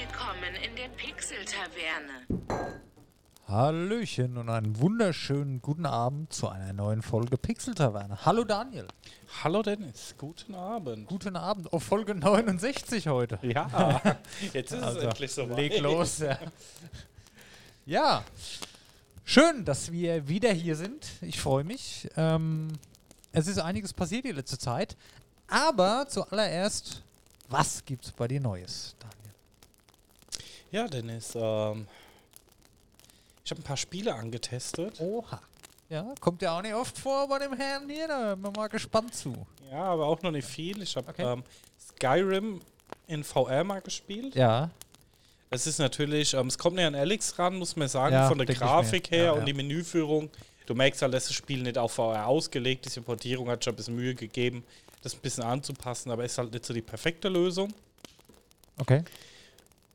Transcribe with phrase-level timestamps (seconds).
[0.00, 2.72] Willkommen in der Pixel-Taverne.
[3.46, 8.24] Hallöchen und einen wunderschönen guten Abend zu einer neuen Folge Pixel Taverne.
[8.24, 8.86] Hallo Daniel.
[9.44, 11.06] Hallo Dennis, guten Abend.
[11.06, 13.38] Guten Abend auf Folge 69 heute.
[13.42, 14.00] Ja,
[14.54, 16.20] jetzt ist Also, es endlich so Leg los.
[16.20, 16.38] Ja.
[17.84, 18.24] ja,
[19.24, 21.06] schön, dass wir wieder hier sind.
[21.20, 22.08] Ich freue mich.
[22.16, 22.68] Ähm,
[23.32, 24.96] es ist einiges passiert die letzte Zeit.
[25.46, 27.02] Aber zuallererst,
[27.50, 29.19] was gibt's bei dir Neues, Daniel?
[30.72, 31.86] Ja, Dennis, ähm,
[33.44, 35.00] ich habe ein paar Spiele angetestet.
[35.00, 35.40] Oha.
[35.88, 38.06] Ja, kommt ja auch nicht oft vor bei dem Herrn hier.
[38.06, 39.46] Da bin ich mal gespannt zu.
[39.72, 40.80] Ja, aber auch noch nicht viel.
[40.82, 41.24] Ich habe Okay.
[41.24, 41.42] ähm,
[41.96, 42.60] Skyrim
[43.08, 44.34] in VR mal gespielt.
[44.36, 44.70] Ja,
[45.52, 48.38] Es ist natürlich, ähm, es kommt näher an Alex ran, muss man sagen, Ja, von
[48.38, 48.46] der.
[48.46, 49.44] Grafik her Ja, und ja.
[49.46, 50.30] die Menüführung.
[50.66, 52.94] Du merkst halt, dass das Spiel nicht auf VR ausgelegt ist.
[52.94, 54.62] Die Portierung hat schon ein bisschen Mühe gegeben,
[55.02, 57.74] das ein bisschen anzupassen, aber ist halt nicht so die perfekte Lösung.
[58.78, 59.02] okay.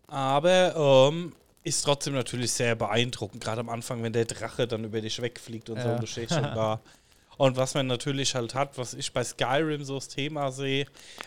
[0.07, 5.01] Aber ähm, ist trotzdem natürlich sehr beeindruckend, gerade am Anfang, wenn der Drache dann über
[5.01, 5.93] dich wegfliegt und so, Ja.
[5.95, 6.79] und du stehst schon da.
[7.37, 10.85] Und was man natürlich halt hat, was ich bei Skyrim so das Thema sehe,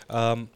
[0.09, 0.49] ähm,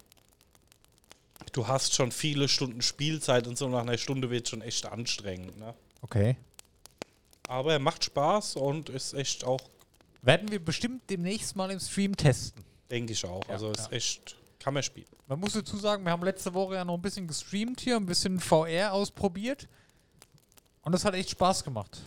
[1.53, 5.59] du hast schon viele Stunden Spielzeit und so nach einer Stunde wird schon echt anstrengend.
[5.59, 5.75] Ne?
[6.01, 6.37] Okay.
[7.49, 9.61] Aber er macht Spaß und ist echt auch,
[10.23, 12.65] Werden wir bestimmt demnächst mal im Stream testen.
[12.91, 13.45] denke ich auch.
[13.47, 13.97] Ja, also ist ja.
[13.99, 15.07] echt, kann man spielen.
[15.27, 18.07] Man muss dazu sagen, wir haben letzte Woche ja noch ein bisschen gestreamt hier, ein
[18.07, 19.69] bisschen VR ausprobiert.
[20.83, 22.01] Und das hat echt Spaß gemacht.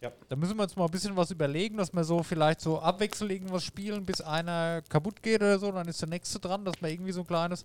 [0.00, 0.10] Ja.
[0.28, 3.30] Da müssen wir uns mal ein bisschen was überlegen, dass wir so vielleicht so abwechselnd
[3.30, 6.88] irgendwas spielen, bis einer kaputt geht oder so, dann ist der nächste dran, dass wir
[6.88, 7.64] irgendwie so ein kleines.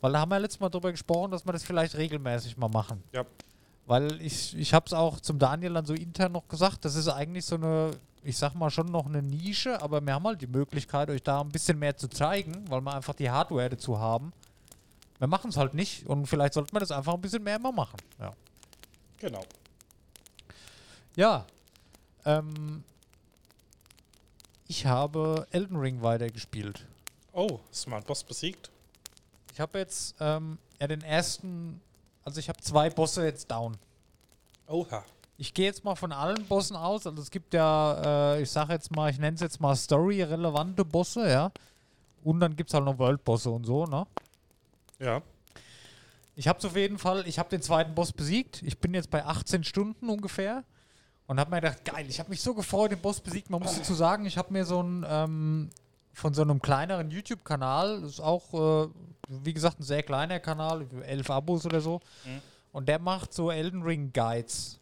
[0.00, 3.02] Weil da haben wir letztes Mal drüber gesprochen, dass wir das vielleicht regelmäßig mal machen.
[3.12, 3.24] Ja.
[3.86, 7.08] Weil ich, ich habe es auch zum Daniel dann so intern noch gesagt, das ist
[7.08, 7.90] eigentlich so eine,
[8.24, 11.40] ich sag mal schon noch eine Nische, aber wir haben halt die Möglichkeit, euch da
[11.40, 14.32] ein bisschen mehr zu zeigen, weil wir einfach die Hardware dazu haben.
[15.18, 17.72] Wir machen es halt nicht und vielleicht sollten wir das einfach ein bisschen mehr mal
[17.72, 17.98] machen.
[18.18, 18.32] Ja.
[19.18, 19.44] Genau.
[21.16, 21.46] Ja.
[22.24, 22.82] Ähm,
[24.66, 26.86] ich habe Elden Ring weitergespielt.
[27.32, 28.70] Oh, Smart Boss besiegt.
[29.52, 31.80] Ich habe jetzt ähm, ja den ersten,
[32.24, 33.76] also ich habe zwei Bosse jetzt down.
[34.66, 35.04] Oha.
[35.36, 37.06] Ich gehe jetzt mal von allen Bossen aus.
[37.06, 40.84] Also es gibt ja, äh, ich sage jetzt mal, ich nenne es jetzt mal Story-relevante
[40.84, 41.50] Bosse, ja.
[42.22, 44.06] Und dann gibt es halt noch World-Bosse und so, ne?
[44.98, 45.22] Ja.
[46.36, 48.62] Ich habe auf jeden Fall, ich habe den zweiten Boss besiegt.
[48.62, 50.64] Ich bin jetzt bei 18 Stunden ungefähr.
[51.26, 53.50] Und habe mir gedacht, geil, ich habe mich so gefreut, den Boss besiegt.
[53.50, 55.70] Man muss dazu sagen, ich habe mir so ein, ähm,
[56.12, 58.52] von so einem kleineren YouTube-Kanal, das ist auch,
[58.84, 58.88] äh,
[59.28, 62.00] wie gesagt, ein sehr kleiner Kanal, elf Abos oder so.
[62.24, 62.42] Mhm.
[62.72, 64.78] Und der macht so Elden Ring Guides.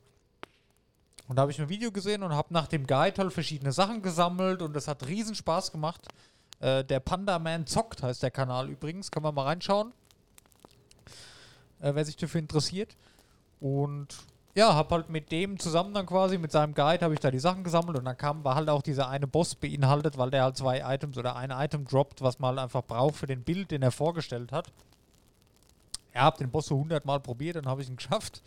[1.33, 4.03] Und da habe ich ein Video gesehen und habe nach dem Guide halt verschiedene Sachen
[4.03, 6.07] gesammelt und das hat riesen Spaß gemacht.
[6.61, 9.95] Äh, der Panda Man zockt heißt der Kanal übrigens, kann man mal reinschauen,
[11.81, 12.99] äh, wer sich dafür interessiert.
[13.61, 14.09] Und
[14.55, 17.39] ja, habe halt mit dem zusammen dann quasi, mit seinem Guide, habe ich da die
[17.39, 20.59] Sachen gesammelt und dann kam, war halt auch dieser eine Boss beinhaltet, weil der halt
[20.59, 23.81] zwei Items oder ein Item droppt, was man halt einfach braucht für den Bild, den
[23.81, 24.71] er vorgestellt hat.
[26.15, 28.43] Ja, hab den Boss so 100 Mal probiert, dann habe ich ihn geschafft.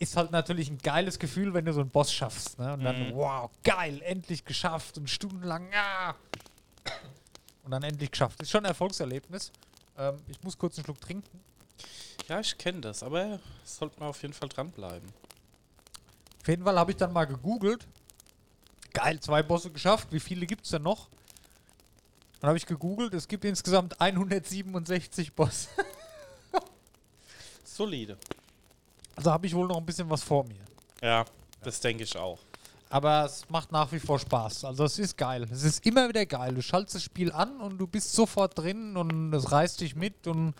[0.00, 2.58] Ist halt natürlich ein geiles Gefühl, wenn du so einen Boss schaffst.
[2.58, 2.72] Ne?
[2.72, 3.14] Und dann, Mhm.
[3.14, 6.16] wow, geil, endlich geschafft und stundenlang, ja.
[7.64, 8.40] Und dann endlich geschafft.
[8.40, 9.52] Ist schon ein Erfolgserlebnis.
[9.98, 11.40] Ähm, ich muss kurz einen Schluck trinken.
[12.28, 15.08] Ja, ich kenne das, aber sollte man auf jeden Fall dranbleiben.
[16.40, 17.86] Auf jeden Fall habe ich dann mal gegoogelt.
[18.94, 20.08] Geil, zwei Bosse geschafft.
[20.12, 21.08] Wie viele gibt es denn noch?
[22.40, 23.12] Dann habe ich gegoogelt.
[23.12, 25.68] Es gibt insgesamt 167 Bosse.
[27.64, 28.16] Solide.
[29.20, 30.64] Also habe ich wohl noch ein bisschen was vor mir.
[31.02, 31.26] Ja,
[31.62, 32.38] das denke ich auch.
[32.88, 34.64] Aber es macht nach wie vor Spaß.
[34.64, 35.46] Also es ist geil.
[35.52, 36.54] Es ist immer wieder geil.
[36.54, 40.26] Du schaltest das Spiel an und du bist sofort drin und es reißt dich mit
[40.26, 40.54] und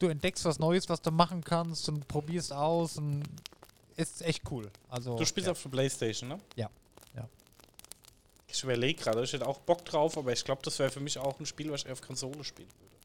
[0.00, 3.22] du entdeckst was Neues, was du machen kannst und probierst aus und
[3.96, 4.70] es ist echt cool.
[4.90, 5.52] Also Du spielst ja.
[5.52, 6.40] auf der Playstation, ne?
[6.56, 6.68] Ja,
[7.16, 7.26] ja.
[8.48, 11.18] Ich überlege gerade, ich hätte auch Bock drauf, aber ich glaube, das wäre für mich
[11.18, 12.96] auch ein Spiel, was ich auf Konsole spielen würde.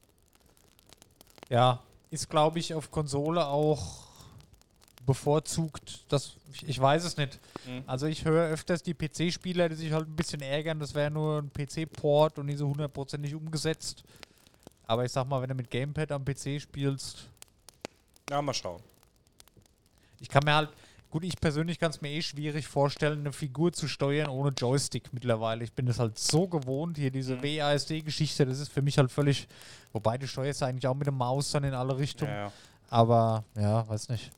[1.48, 4.07] Ja, ist glaube ich auf Konsole auch
[5.08, 6.04] bevorzugt.
[6.08, 7.40] Das, ich, ich weiß es nicht.
[7.66, 7.82] Mhm.
[7.86, 11.38] Also ich höre öfters die PC-Spieler, die sich halt ein bisschen ärgern, das wäre nur
[11.42, 14.04] ein PC-Port und nicht so hundertprozentig umgesetzt.
[14.86, 17.26] Aber ich sag mal, wenn du mit Gamepad am PC spielst,
[18.30, 18.80] Ja, mal schauen.
[20.20, 20.70] ich kann mir halt,
[21.10, 25.12] gut, ich persönlich kann es mir eh schwierig vorstellen, eine Figur zu steuern ohne Joystick
[25.12, 25.64] mittlerweile.
[25.64, 27.42] Ich bin das halt so gewohnt, hier diese Mhm.
[27.42, 29.48] WASD-Geschichte, das ist für mich halt völlig,
[29.94, 32.30] wobei du steuerst eigentlich auch mit der Maus dann in alle Richtungen.
[32.30, 32.52] Ja, ja.
[32.90, 34.30] Aber ja, weiß nicht.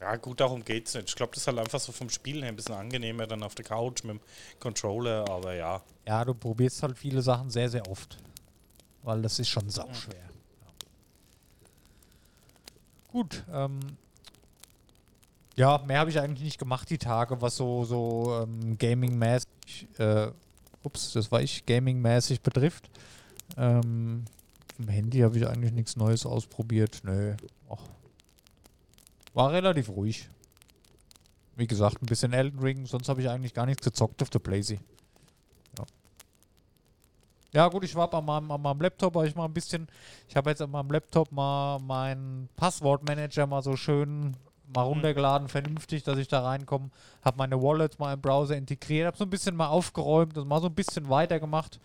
[0.00, 1.08] Ja, gut, darum geht's nicht.
[1.08, 3.54] Ich glaube, das ist halt einfach so vom Spielen her ein bisschen angenehmer dann auf
[3.54, 4.20] der Couch mit dem
[4.60, 5.82] Controller, aber ja.
[6.06, 8.18] Ja, du probierst halt viele Sachen sehr, sehr oft.
[9.02, 10.14] Weil das ist schon sauschwer.
[13.10, 13.44] gut.
[13.52, 13.80] Ähm,
[15.56, 20.30] ja, mehr habe ich eigentlich nicht gemacht die Tage, was so, so ähm, Gaming-mäßig, äh,
[20.84, 22.88] ups, das war ich, Gaming-mäßig betrifft.
[23.56, 24.24] Ähm,
[24.78, 27.00] im Handy habe ich eigentlich nichts Neues ausprobiert.
[27.02, 27.34] Nö.
[27.68, 27.82] Ach.
[29.38, 30.28] War relativ ruhig.
[31.54, 34.40] Wie gesagt, ein bisschen Elden Ring, sonst habe ich eigentlich gar nichts gezockt auf der
[34.40, 34.80] Blazy.
[35.78, 35.84] Ja.
[37.52, 39.86] Ja gut, ich war an meinem, an meinem Laptop, habe ich mal ein bisschen,
[40.26, 44.36] ich habe jetzt an meinem Laptop mal meinen Passwortmanager mal so schön
[44.74, 46.90] mal runtergeladen, vernünftig, dass ich da reinkomme.
[47.22, 50.60] Habe meine Wallet mal im Browser integriert, habe so ein bisschen mal aufgeräumt und mal
[50.60, 51.78] so ein bisschen weitergemacht.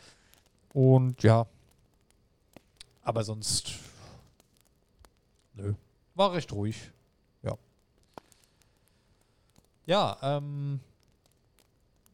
[0.74, 1.46] Und ja.
[3.04, 3.74] Aber sonst.
[5.54, 5.76] Nö.
[6.16, 6.90] War recht ruhig.
[9.86, 10.18] Ja.
[10.22, 10.80] Ähm.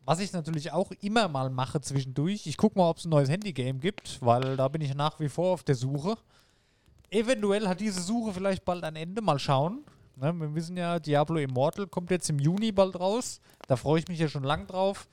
[0.05, 3.29] Was ich natürlich auch immer mal mache zwischendurch, ich gucke mal, ob es ein neues
[3.29, 6.17] Handygame gibt, weil da bin ich nach wie vor auf der Suche.
[7.11, 9.83] Eventuell hat diese Suche vielleicht bald ein Ende, mal schauen.
[10.15, 13.39] Ne, wir wissen ja, Diablo Immortal kommt jetzt im Juni bald raus.
[13.67, 15.07] Da freue ich mich ja schon lang drauf.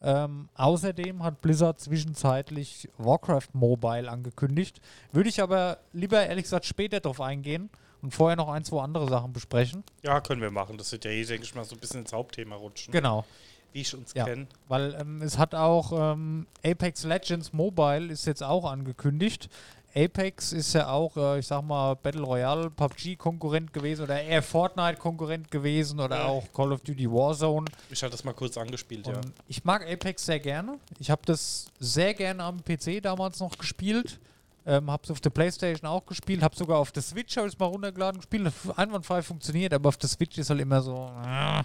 [0.00, 4.80] Ähm, außerdem hat Blizzard zwischenzeitlich Warcraft Mobile angekündigt.
[5.10, 7.68] Würde ich aber lieber ehrlich gesagt später drauf eingehen
[8.06, 9.82] und vorher noch ein, zwei andere Sachen besprechen.
[10.02, 10.78] Ja, können wir machen.
[10.78, 12.92] Das wird ja hier, denke ich mal, so ein bisschen ins Hauptthema rutschen.
[12.92, 13.24] Genau.
[13.72, 14.24] Wie ich uns Ja.
[14.24, 14.46] kenne.
[14.68, 19.48] Weil ähm, es hat auch ähm, Apex Legends Mobile ist jetzt auch angekündigt.
[19.94, 25.50] Apex ist ja auch, äh, ich sag mal, Battle Royale, PUBG-Konkurrent gewesen oder eher Fortnite-Konkurrent
[25.50, 26.24] gewesen oder Ja.
[26.26, 27.66] auch Call of Duty Warzone.
[27.90, 29.14] Ich hatte das mal kurz angespielt, ja.
[29.16, 30.78] Und ich mag Apex sehr gerne.
[30.98, 34.20] Ich habe das sehr gerne am PC damals noch gespielt.
[34.66, 36.42] Ähm, es auf der Playstation auch gespielt.
[36.42, 38.52] Habe sogar auf der Switch habe ich mal runtergeladen gespielt.
[38.76, 41.08] Einwandfrei funktioniert, aber auf der Switch ist halt immer so.
[41.24, 41.62] äh,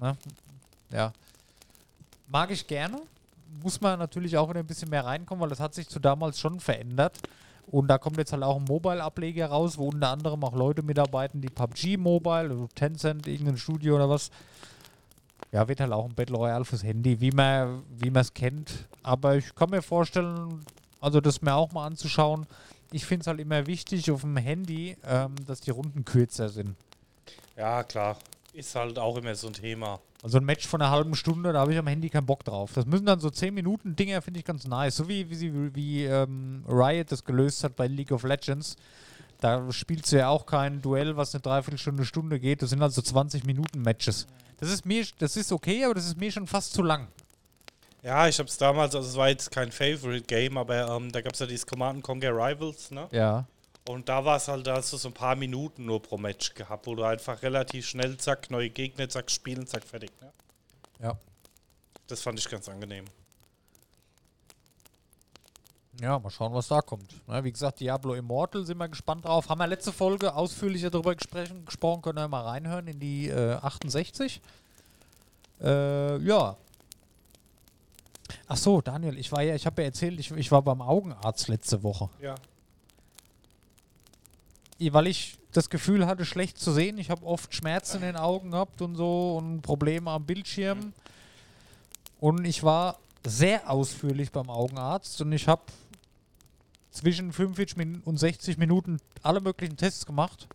[0.00, 0.16] ne?
[0.90, 1.12] Ja.
[2.26, 3.00] Mag ich gerne.
[3.62, 6.40] Muss man natürlich auch wieder ein bisschen mehr reinkommen, weil das hat sich zu damals
[6.40, 7.16] schon verändert.
[7.68, 11.40] Und da kommt jetzt halt auch ein Mobile-Ableger raus, wo unter anderem auch Leute mitarbeiten,
[11.40, 14.30] die PUBG Mobile, also Tencent, irgendein Studio oder was.
[15.52, 18.86] Ja, wird halt auch ein Battle Royale fürs Handy, wie man wie es kennt.
[19.02, 20.64] Aber ich kann mir vorstellen,
[21.00, 22.46] also das mir auch mal anzuschauen.
[22.92, 26.76] Ich finde es halt immer wichtig auf dem Handy, ähm, dass die Runden kürzer sind.
[27.56, 28.16] Ja, klar.
[28.52, 30.00] Ist halt auch immer so ein Thema.
[30.22, 32.72] Also ein Match von einer halben Stunde, da habe ich am Handy keinen Bock drauf.
[32.74, 34.96] Das müssen dann so 10 Minuten Dinger, finde ich ganz nice.
[34.96, 38.76] So wie, wie, sie, wie ähm, Riot das gelöst hat bei League of Legends.
[39.40, 42.62] Da spielst du ja auch kein Duell, was eine Dreiviertelstunde, Stunde geht.
[42.62, 44.26] Das sind also 20 Minuten Matches.
[44.58, 47.08] Das ist mir, das ist okay, aber das ist mir schon fast zu lang.
[48.06, 51.20] Ja, ich habe es damals, also es war jetzt kein Favorite Game, aber ähm, da
[51.20, 53.08] gab es ja dieses Command Conquer Rivals, ne?
[53.10, 53.44] Ja.
[53.88, 56.54] Und da war es halt, da hast du so ein paar Minuten nur pro Match
[56.54, 60.12] gehabt, wo du einfach relativ schnell, zack, neue Gegner, zack, spielen, zack, fertig.
[60.20, 60.32] Ne?
[61.00, 61.18] Ja.
[62.06, 63.06] Das fand ich ganz angenehm.
[66.00, 67.26] Ja, mal schauen, was da kommt.
[67.26, 69.48] Ne, wie gesagt, Diablo Immortal sind wir gespannt drauf.
[69.48, 74.40] Haben wir letzte Folge ausführlicher darüber gesprochen, könnt ihr mal reinhören in die äh, 68.
[75.60, 76.56] Äh, ja.
[78.48, 81.48] Ach so, Daniel, ich war ja, ich habe ja erzählt, ich, ich war beim Augenarzt
[81.48, 82.08] letzte Woche.
[82.20, 82.34] Ja.
[84.78, 86.98] Weil ich das Gefühl hatte, schlecht zu sehen.
[86.98, 90.92] Ich habe oft Schmerzen in den Augen gehabt und so und Probleme am Bildschirm.
[92.20, 95.62] Und ich war sehr ausführlich beim Augenarzt und ich habe
[96.90, 100.46] zwischen 45 Min und 60 Minuten alle möglichen Tests gemacht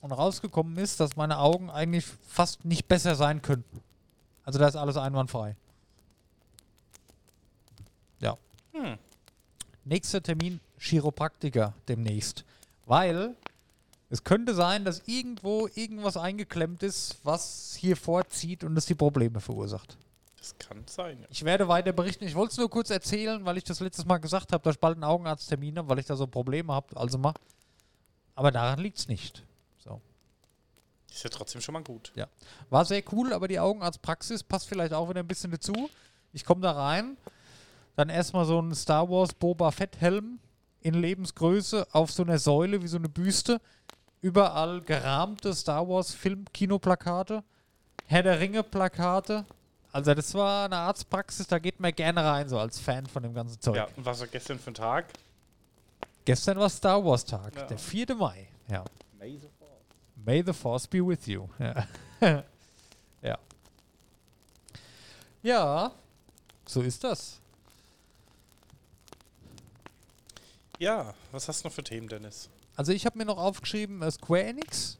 [0.00, 3.80] und rausgekommen ist, dass meine Augen eigentlich fast nicht besser sein könnten.
[4.44, 5.56] Also da ist alles einwandfrei.
[8.20, 8.36] Ja.
[8.74, 8.98] Hm.
[9.84, 12.44] Nächster Termin Chiropraktiker demnächst.
[12.86, 13.34] Weil
[14.10, 19.40] es könnte sein, dass irgendwo irgendwas eingeklemmt ist, was hier vorzieht und es die Probleme
[19.40, 19.96] verursacht.
[20.38, 21.20] Das kann sein.
[21.22, 21.26] Ja.
[21.30, 22.24] Ich werde weiter berichten.
[22.24, 24.80] Ich wollte es nur kurz erzählen, weil ich das letztes Mal gesagt habe, dass ich
[24.80, 26.94] bald einen Augenarzttermin habe, weil ich da so Probleme habe.
[26.96, 27.32] Also mal.
[28.34, 29.42] Aber daran liegt es nicht.
[29.78, 30.02] So.
[31.10, 32.12] Ist ja trotzdem schon mal gut.
[32.68, 35.88] War sehr cool, aber die Augenarztpraxis passt vielleicht auch wieder ein bisschen dazu.
[36.32, 37.16] Ich komme da rein,
[37.96, 40.38] dann erstmal so ein Star Wars Boba Fett Helm
[40.80, 43.60] in Lebensgröße auf so einer Säule wie so eine Büste.
[44.20, 47.42] Überall gerahmte Star Wars Film Kinoplakate,
[48.06, 49.44] Herr der Ringe Plakate.
[49.92, 53.32] Also das war eine Arztpraxis, da geht man gerne rein, so als Fan von dem
[53.34, 53.76] ganzen Zeug.
[53.76, 55.06] Ja, und was war gestern für ein Tag?
[56.24, 57.62] Gestern war Star Wars Tag, Ja.
[57.66, 58.14] der 4.
[58.14, 58.48] Mai.
[58.68, 58.82] Ja.
[59.18, 59.70] May the Fourth.
[60.24, 61.46] May the Force be with you.
[61.58, 61.86] Ja.
[63.22, 63.38] ja.
[65.42, 65.92] Ja,
[66.66, 67.38] so ist das.
[70.84, 72.50] Ja, was hast du noch für Themen, Dennis?
[72.76, 74.98] Also ich habe mir noch aufgeschrieben, äh, Square Enix,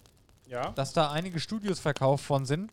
[0.49, 0.71] Ja?
[0.73, 2.71] dass da einige Studios verkauft worden sind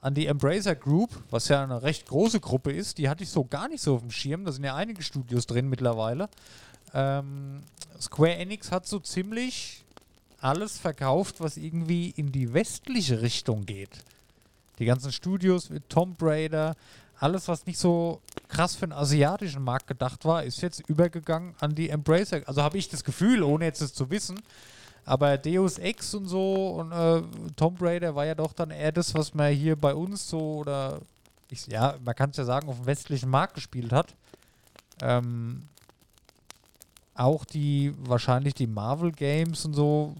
[0.00, 2.98] an die Embracer Group, was ja eine recht große Gruppe ist.
[2.98, 4.44] Die hatte ich so gar nicht so auf dem Schirm.
[4.44, 6.28] Da sind ja einige Studios drin mittlerweile.
[6.94, 7.62] Ähm,
[8.00, 9.84] Square Enix hat so ziemlich
[10.40, 14.04] alles verkauft, was irgendwie in die westliche Richtung geht.
[14.78, 16.76] Die ganzen Studios mit Tomb Raider,
[17.22, 21.74] alles, was nicht so krass für den asiatischen Markt gedacht war, ist jetzt übergegangen an
[21.74, 22.42] die Embracer.
[22.46, 24.40] Also habe ich das Gefühl, ohne jetzt es zu wissen.
[25.04, 27.22] Aber Deus Ex und so und äh,
[27.56, 31.00] Tomb Raider war ja doch dann eher das, was man hier bei uns so oder
[31.48, 34.14] ich, ja, man kann es ja sagen, auf dem westlichen Markt gespielt hat.
[35.00, 35.68] Ähm,
[37.14, 40.14] auch die, wahrscheinlich die Marvel Games und so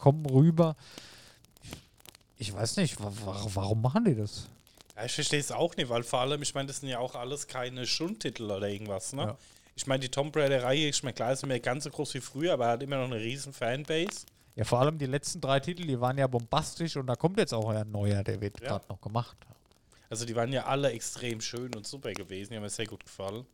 [0.00, 0.76] kommen rüber.
[2.38, 4.48] Ich weiß nicht, wa wa warum machen die das?
[4.96, 7.14] Ja, ich verstehe es auch nicht, weil vor allem, ich meine, das sind ja auch
[7.14, 9.22] alles keine Schundtitel oder irgendwas, ne?
[9.22, 9.38] Ja.
[9.74, 12.20] Ich meine, die Tomb Raider-Reihe, ich meine, klar ist nicht mehr ganz so groß wie
[12.20, 14.26] früher, aber er hat immer noch eine riesen Fanbase.
[14.54, 17.54] Ja, vor allem die letzten drei Titel, die waren ja bombastisch und da kommt jetzt
[17.54, 18.68] auch ein neuer, der wird Ja.
[18.68, 19.36] gerade noch gemacht.
[20.10, 23.02] Also die waren ja alle extrem schön und super gewesen, die haben mir sehr gut
[23.02, 23.46] gefallen.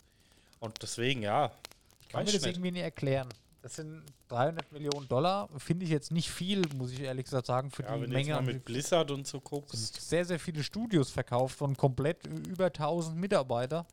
[0.58, 1.52] Und deswegen, ja.
[2.00, 2.46] Ich kann mir das nicht.
[2.56, 3.28] irgendwie nicht erklären.
[3.68, 7.70] Das sind 300 Millionen Dollar, finde ich jetzt nicht viel, muss ich ehrlich gesagt sagen,
[7.70, 8.32] für Ja, die wenn du jetzt Menge.
[8.32, 10.08] mal an mit Blizzard und so sind guckst.
[10.08, 13.84] sehr, sehr viele Studios verkauft und komplett über 1000 Mitarbeiter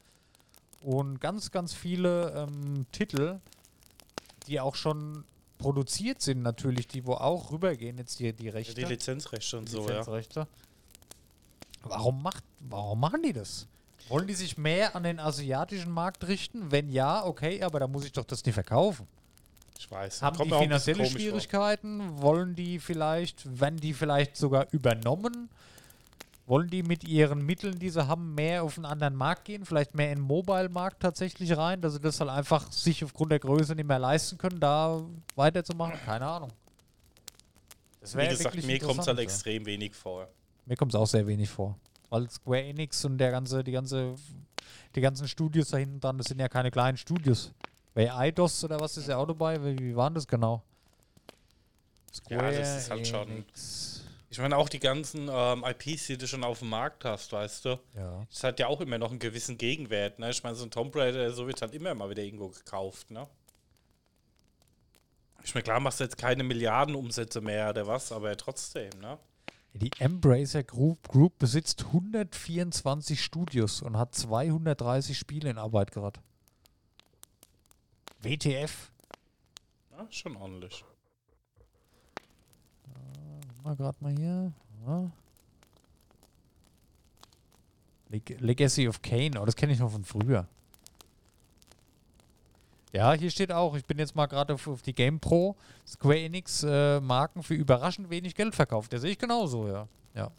[0.82, 3.40] und ganz, ganz viele ähm, Titel,
[4.48, 5.26] die auch schon
[5.58, 8.76] produziert sind natürlich, die wo auch rübergehen jetzt hier die Ja, Rechte.
[8.76, 9.98] die Lizenzrechte und die so, ja.
[9.98, 10.48] Lizenzrechte.
[11.84, 13.68] Warum, macht, warum machen die das?
[14.08, 16.72] Wollen die sich mehr an den asiatischen Markt richten?
[16.72, 19.08] Wenn ja, okay, aber da muss ich doch das nicht verkaufen.
[19.78, 20.22] Ich weiß.
[20.22, 21.20] Haben Kommt die finanzielle komisch vor.
[21.20, 22.22] Schwierigkeiten?
[22.22, 25.50] Wollen die vielleicht, werden die vielleicht sogar übernommen?
[26.48, 29.66] Wollen die mit ihren Mitteln, die sie haben, mehr auf einen anderen Markt gehen?
[29.66, 33.40] Vielleicht mehr in den Mobile-Markt tatsächlich rein, dass sie das halt einfach sich aufgrund der
[33.40, 35.02] Größe nicht mehr leisten können, da
[35.36, 36.00] weiterzumachen?
[36.06, 36.52] Keine Ahnung.
[38.00, 40.28] Das Wie gesagt, mir kommt es halt extrem wenig vor.
[40.68, 41.76] Mir kommt es auch sehr wenig vor.
[42.10, 44.14] Weil Square Enix und der ganze, die ganze,
[44.96, 47.52] die ganzen Studios da hinten dran, das sind ja keine kleinen Studios.
[47.96, 49.60] Bei Eidos oder was ist ja auch dabei?
[49.64, 50.62] Wie, wie waren das genau?
[52.30, 54.04] Ja, das ist halt schon- Enix.
[54.30, 57.66] Ich meine, auch die ganzen ähm, IPs, die du schon auf dem Markt hast, weißt
[57.66, 58.26] du, Ja.
[58.30, 60.20] das hat ja auch immer noch einen gewissen Gegenwert.
[60.20, 60.30] Ne?
[60.30, 63.12] Ich meine, so ein Tomb Raider, so wird halt immer mal wieder irgendwo gekauft.
[63.12, 63.26] Ne?
[65.44, 69.18] Ich meine, klar machst du jetzt keine Milliardenumsätze mehr oder was, aber trotzdem, ne?
[69.74, 76.20] Die Embracer Group, Group besitzt 124 Studios und hat 230 Spiele in Arbeit gerade.
[78.26, 78.92] WTF?
[79.92, 80.84] Ja, schon ordentlich.
[83.64, 84.52] Mal gerade mal hier.
[84.86, 85.12] Ja.
[88.10, 90.48] Leg Legacy of Kane, oh, das kenne ich noch von früher.
[92.94, 95.56] Ja, hier steht auch, ich bin jetzt mal gerade auf, auf die Game Pro,
[95.86, 98.92] Square Enix äh, Marken für überraschend wenig Geld verkauft.
[98.94, 99.88] Der sehe ich genauso, ja.
[100.14, 100.32] ja.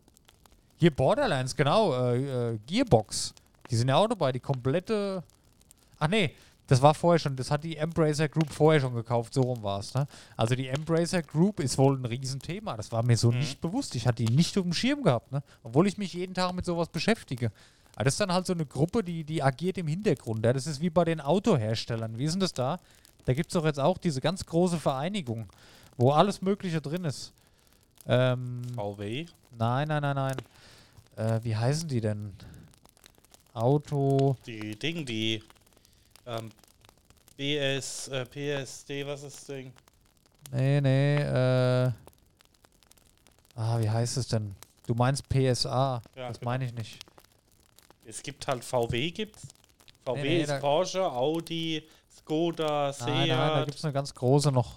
[0.78, 3.34] Hier Borderlands, genau, äh, äh, Gearbox.
[3.70, 5.22] Die sind ja auch dabei, die komplette.
[5.98, 6.34] Ach nee,
[6.68, 9.80] das war vorher schon, das hat die Embracer Group vorher schon gekauft, so rum war
[9.80, 10.06] es, ne?
[10.36, 12.76] Also die Embracer Group ist wohl ein Riesenthema.
[12.76, 13.38] Das war mir so Mhm.
[13.38, 13.94] nicht bewusst.
[13.94, 15.42] Ich hatte die nicht auf dem Schirm gehabt, ne?
[15.62, 17.52] Obwohl ich mich jeden Tag mit sowas beschäftige.
[17.94, 20.44] Aber das ist dann halt so eine Gruppe, die, die agiert im Hintergrund.
[20.44, 20.52] Ja?
[20.52, 22.18] Das ist wie bei den Autoherstellern.
[22.18, 22.78] Wie ist denn das da?
[23.24, 25.46] Da gibt es doch jetzt auch diese ganz große Vereinigung,
[25.96, 27.32] wo alles Mögliche drin ist.
[28.06, 29.26] Ähm, VW?
[29.58, 30.36] nein, nein, nein, nein.
[31.16, 32.32] Äh, wie heißen die denn?
[33.54, 34.36] Auto.
[34.46, 35.42] Die Ding, die
[36.26, 36.50] ähm,
[37.36, 39.72] BS, äh, PSD, was ist das Ding?
[40.52, 41.92] Nee, nee, äh.
[43.54, 44.54] Ah, wie heißt es denn?
[44.86, 46.02] Du meinst PSA.
[46.14, 46.50] Ja, das genau.
[46.50, 46.98] meine ich nicht.
[48.04, 49.42] Es gibt halt VW gibt's.
[50.04, 51.82] VW Nee, nee, ist Porsche, Audi,
[52.16, 53.08] Skoda, Seat.
[53.08, 54.74] Nein, nein, da gibt es eine ganz große noch.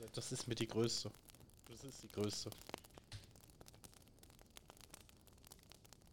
[0.00, 1.10] Ja, das ist mit die größte.
[1.68, 2.50] Das ist die größte.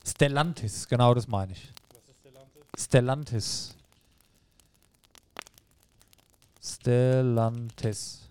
[0.07, 1.71] Stellantis, genau das meine ich.
[1.89, 2.49] Was ist Land?
[2.79, 3.75] Stellantis.
[6.85, 8.29] Stellantis.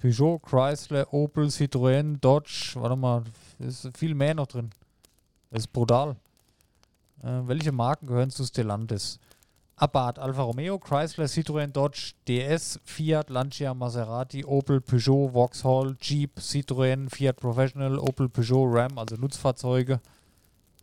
[0.00, 2.72] Peugeot, Chrysler, Opel, Citroën, Dodge.
[2.74, 3.22] Warte mal,
[3.60, 4.70] ist viel mehr noch drin.
[5.52, 6.16] Das ist brutal.
[7.22, 9.20] Äh, welche Marken gehören zu Stellantis?
[9.76, 17.08] Abarth, Alfa Romeo, Chrysler, Citroën, Dodge, DS, Fiat, Lancia, Maserati, Opel, Peugeot, Vauxhall, Jeep, Citroën,
[17.10, 20.00] Fiat Professional, Opel, Peugeot, Ram, also Nutzfahrzeuge.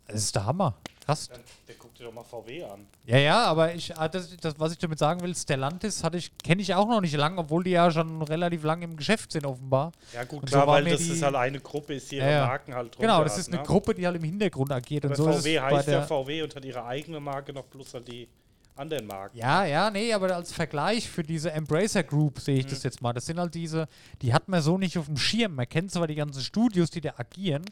[0.06, 0.76] Das ist der Hammer.
[1.04, 1.28] Krass.
[1.28, 1.74] Dann, der
[2.06, 2.86] doch mal VW an.
[3.04, 6.36] Ja, ja, aber ich, ah, das, das, was ich damit sagen will, Stellantis hatte ich,
[6.38, 9.44] kenne ich auch noch nicht lang, obwohl die ja schon relativ lang im Geschäft sind,
[9.46, 9.92] offenbar.
[10.14, 12.46] Ja gut, Und klar, so weil das die- ist halt eine Gruppe, ist ihre Ja.
[12.46, 13.62] Marken halt Genau, das ist eine ne?
[13.62, 16.56] Gruppe, die halt im Hintergrund agiert und Aber so ist VW heißt ja VW und
[16.56, 18.28] hat ihre eigene Marke noch plus halt die
[18.76, 19.38] anderen Marken.
[19.38, 22.70] Ja, ja, nee, aber als Vergleich für diese Embracer Group sehe ich Mhm.
[22.70, 23.12] das jetzt mal.
[23.14, 23.88] Das sind halt diese,
[24.20, 25.54] die hat man so nicht auf dem Schirm.
[25.54, 27.64] Man kennt zwar die ganzen Studios, die da agieren,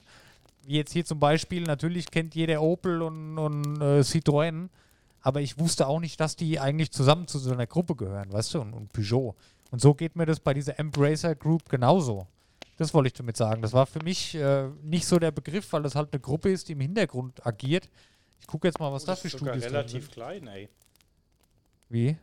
[0.66, 4.68] wie jetzt hier zum Beispiel, natürlich kennt jeder Opel und, und äh, Citroën,
[5.21, 8.54] aber ich wusste auch nicht, dass die eigentlich zusammen zu so einer Gruppe gehören, weißt
[8.54, 9.35] du, und, und Peugeot.
[9.71, 12.26] Und so geht mir das bei dieser Embracer Group genauso.
[12.76, 13.62] Das wollte ich damit sagen.
[13.62, 16.68] Das war für mich äh, nicht so der Begriff, weil das halt eine Gruppe ist,
[16.68, 17.88] die im Hintergrund agiert.
[18.40, 20.12] Ich gucke jetzt mal, was da für ist sogar Studios drin relativ sind.
[20.12, 20.68] klein, ey.
[21.88, 22.16] Wie?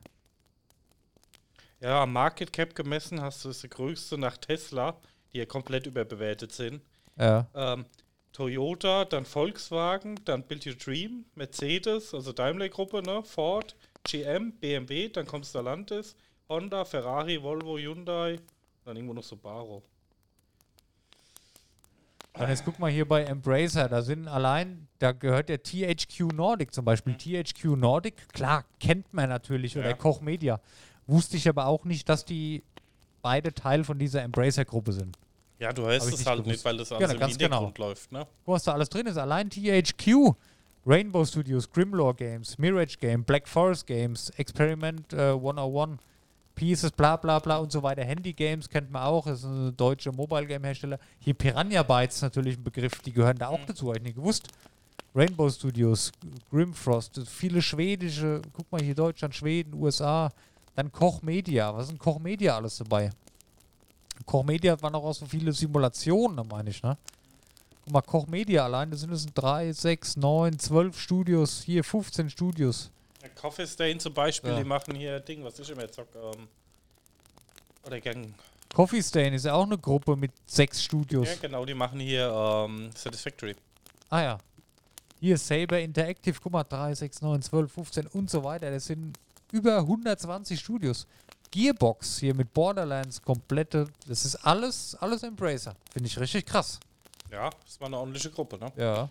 [1.79, 4.97] Ja, am Market Cap gemessen hast du das größte nach Tesla,
[5.33, 6.81] die ja komplett überbewertet sind.
[7.17, 7.47] Ja.
[7.55, 7.85] Ähm,
[8.33, 13.23] Toyota, dann Volkswagen, dann Build Your Dream, Mercedes, also Daimler-Gruppe, ne?
[13.23, 16.15] Ford, GM, BMW, dann kommt Stellantis,
[16.47, 18.39] Honda, Ferrari, Volvo, Hyundai,
[18.85, 19.81] dann irgendwo noch Subaru.
[22.33, 26.73] Dann jetzt guck mal hier bei Embracer, da sind allein, da gehört der THQ Nordic
[26.73, 27.15] zum Beispiel.
[27.15, 29.95] THQ Nordic, klar, kennt man natürlich, oder Ja.
[29.95, 30.61] Koch Media.
[31.07, 32.63] Wusste ich aber auch nicht, dass die
[33.21, 35.17] beide Teil von dieser Embracer-Gruppe sind.
[35.61, 36.47] Ja, du hörst es halt gewusst.
[36.47, 37.57] nicht, weil das Ja, alles im ganz genau.
[37.57, 38.25] Hintergrund läuft, ne?
[38.45, 39.17] Wo was da alles drin ist.
[39.17, 40.33] Allein THQ,
[40.87, 45.99] Rainbow Studios, Grimlore Games, Mirage Game, Black Forest Games, Experiment äh, 101,
[46.55, 48.03] Pieces, bla bla bla und so weiter.
[48.03, 50.97] Handy Games kennt man auch, ist ein deutscher Mobile Game Hersteller.
[51.19, 54.47] Hier Piranha Bytes natürlich ein Begriff, die gehören da auch dazu, habe ich nicht gewusst.
[55.13, 56.11] Rainbow Studios,
[56.49, 60.31] Grimfrost, viele schwedische, guck mal hier Deutschland, Schweden, USA,
[60.75, 61.75] dann Koch Media.
[61.75, 63.11] Was denn Koch Media alles dabei?
[64.25, 66.97] Koch Media waren auch so viele Simulationen, meine ich, ne?
[67.83, 72.29] Guck mal, Koch Media allein, da sind es 3, 6, 9, 12 Studios, hier 15
[72.29, 72.91] Studios.
[73.21, 74.57] Ja, Coffee Stain zum Beispiel, Ja.
[74.57, 76.47] die machen hier Ding, was ich immer zock, ähm,
[77.85, 78.33] oder Gang.
[78.73, 81.27] Coffee Stain ist ja auch eine Gruppe mit sechs Studios.
[81.27, 83.55] Ja, genau, die machen hier ähm, Satisfactory.
[84.09, 84.37] Ah ja.
[85.19, 88.71] Hier Saber Interactive, guck mal, 3, 6, 9, 12, 15 und so weiter.
[88.71, 89.17] Das sind
[89.51, 91.05] über 120 Studios.
[91.51, 95.75] Gearbox hier mit Borderlands, komplette, das ist alles, alles Embracer.
[95.91, 96.79] Finde ich richtig krass.
[97.29, 98.71] Ja, das war eine ordentliche Gruppe, ne?
[98.75, 99.09] Ja.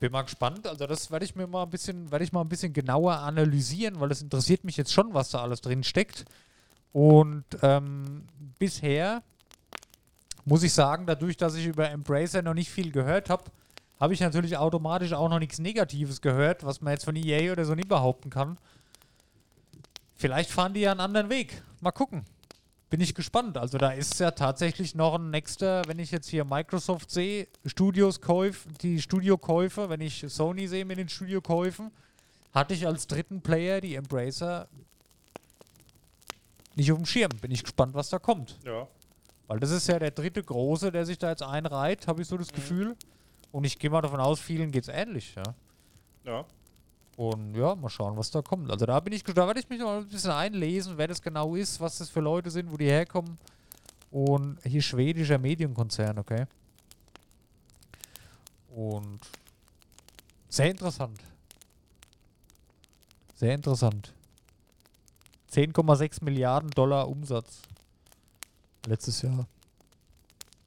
[0.00, 0.66] Bin mal gespannt.
[0.66, 3.98] Also das werde ich mir mal ein bisschen, werde ich mal ein bisschen genauer analysieren,
[4.00, 6.24] weil das interessiert mich jetzt schon, was da alles drin steckt.
[6.92, 8.26] Und ähm,
[8.58, 9.22] bisher
[10.44, 13.44] muss ich sagen, dadurch, dass ich über Embracer noch nicht viel gehört habe,
[13.98, 17.64] habe ich natürlich automatisch auch noch nichts Negatives gehört, was man jetzt von EA oder
[17.64, 18.58] so nie behaupten kann.
[20.16, 21.62] Vielleicht fahren die ja einen anderen Weg.
[21.80, 22.24] Mal gucken.
[22.90, 23.58] Bin ich gespannt.
[23.58, 28.20] Also da ist ja tatsächlich noch ein nächster, wenn ich jetzt hier Microsoft sehe, Studios
[28.20, 31.90] Käuf, die Studiokäufe, wenn ich Sony sehe mit den Studiokäufen,
[32.52, 34.68] hatte ich als dritten Player die Embracer
[36.76, 37.30] nicht auf dem Schirm.
[37.40, 38.58] Bin ich gespannt, was da kommt.
[38.64, 38.86] Ja.
[39.46, 42.38] Weil das ist ja der dritte große, der sich da jetzt einreiht, habe ich so
[42.38, 42.96] das Gefühl.
[43.52, 45.42] Und ich gehe mal davon aus, vielen geht es ähnlich, ja.
[46.24, 46.44] Ja.
[47.16, 48.70] Und ja, mal schauen, was da kommt.
[48.70, 51.54] Also da bin ich, da werde ich mich noch ein bisschen einlesen, wer das genau
[51.54, 53.38] ist, was das für Leute sind, wo die herkommen.
[54.10, 56.46] Und hier schwedischer Medienkonzern, okay.
[58.70, 59.20] Und
[60.48, 61.20] sehr interessant.
[63.36, 64.12] Sehr interessant.
[65.52, 67.62] 10,6 Milliarden Dollar Umsatz.
[68.86, 69.46] Letztes Jahr.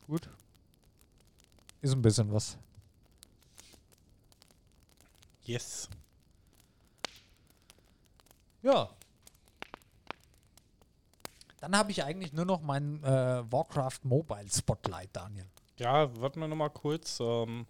[0.07, 0.29] Gut.
[1.81, 2.57] Ist ein bisschen was.
[5.43, 5.89] Yes.
[8.67, 8.89] Ja.
[11.61, 15.47] Dann habe ich eigentlich nur noch mein äh, Warcraft Mobile Spotlight, Daniel.
[15.77, 17.17] Ja, warten wir nochmal kurz.
[17.21, 17.65] Ähm,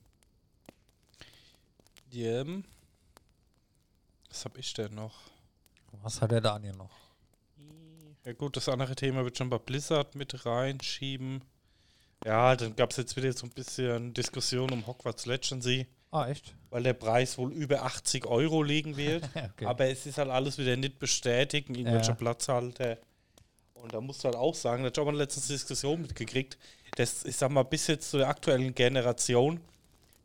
[2.12, 2.64] ähm,
[4.28, 5.14] was hab ich denn noch?
[6.02, 6.98] Was hat der Daniel noch?
[8.26, 11.44] Ja gut, das andere Thema wird schon bei Blizzard mit reinschieben.
[12.26, 16.56] Ja, dann gab es jetzt wieder so ein bisschen Diskussion um Hogwarts Legacy, Ah, echt?
[16.70, 19.24] weil der Preis wohl über 80 Euro liegen wird.
[19.36, 19.66] okay.
[19.66, 22.00] Aber es ist halt alles wieder nicht bestätigt, in Ja.
[22.14, 22.98] Platzhalter.
[23.74, 26.58] Und da musst du halt auch sagen, da hat man letztens Diskussion mitgekriegt,
[26.96, 29.60] dass, ich sag mal, bis jetzt zu der aktuellen Generation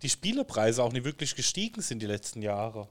[0.02, 2.88] die Spielepreise auch nicht wirklich gestiegen sind die letzten Jahre.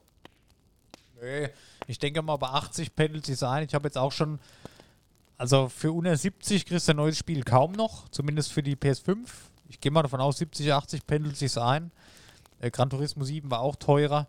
[1.20, 1.50] Nee.
[1.86, 3.64] Ich denke mal, bei 80 pendelt sich ein.
[3.64, 4.38] Ich habe jetzt auch schon,
[5.36, 9.18] also für unter 70 kriegst du ein neues Spiel kaum noch, zumindest für die PS5.
[9.68, 11.90] Ich gehe mal davon aus, 70, 80 pendelt sich ein.
[12.62, 14.26] Äh, Gran Turismo 7 war auch teurer.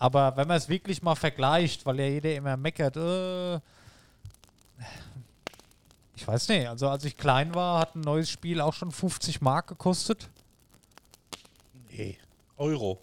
[0.00, 3.56] Aber wenn man es wirklich mal vergleicht, weil ja jeder immer meckert, äh,
[6.16, 9.40] ich weiß nicht, also als ich klein war, hat ein neues Spiel auch schon 50
[9.40, 10.28] Mark gekostet.
[11.90, 12.18] Nee.
[12.56, 12.98] Euro.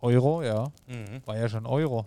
[0.00, 0.72] Euro, ja.
[0.86, 1.22] Mhm.
[1.26, 2.06] War ja schon Euro.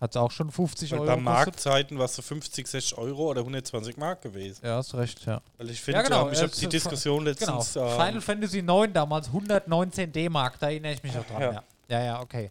[0.00, 1.16] Hat es auch schon 50 Weil Euro bei.
[1.16, 4.64] Marktzeiten war es so 50, 60 Euro oder 120 Mark gewesen.
[4.64, 5.40] Ja, hast recht, ja.
[5.56, 7.30] Weil ich finde, Ja, genau, ich habe die Diskussion Genau.
[7.30, 7.72] letztens.
[7.72, 11.40] Final Ähm, Fantasy 9 damals 119 D-Mark, da erinnere ich mich noch dran.
[11.40, 11.52] Ja.
[11.52, 11.62] Ja.
[11.88, 12.48] ja, ja, okay.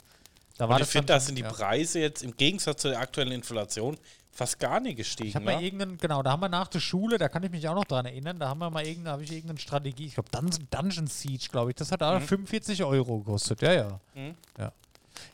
[0.58, 1.44] Da Und ich finde, da sind die.
[1.44, 3.98] Preise jetzt im Gegensatz zu der aktuellen Inflation
[4.38, 5.30] fast gar nicht gestiegen.
[5.30, 5.64] Ich habe mal ne?
[5.64, 8.06] irgendeinen, genau, da haben wir nach der Schule, da kann ich mich auch noch dran
[8.06, 11.48] erinnern, da haben wir mal irgendeine, habe ich irgendeine Strategie, ich glaube Dungeon, Dungeon Siege,
[11.52, 14.00] glaube ich, das hat auch 45 Euro gekostet, ja, ja.
[14.14, 14.36] Mhm.
[14.60, 14.72] Ja.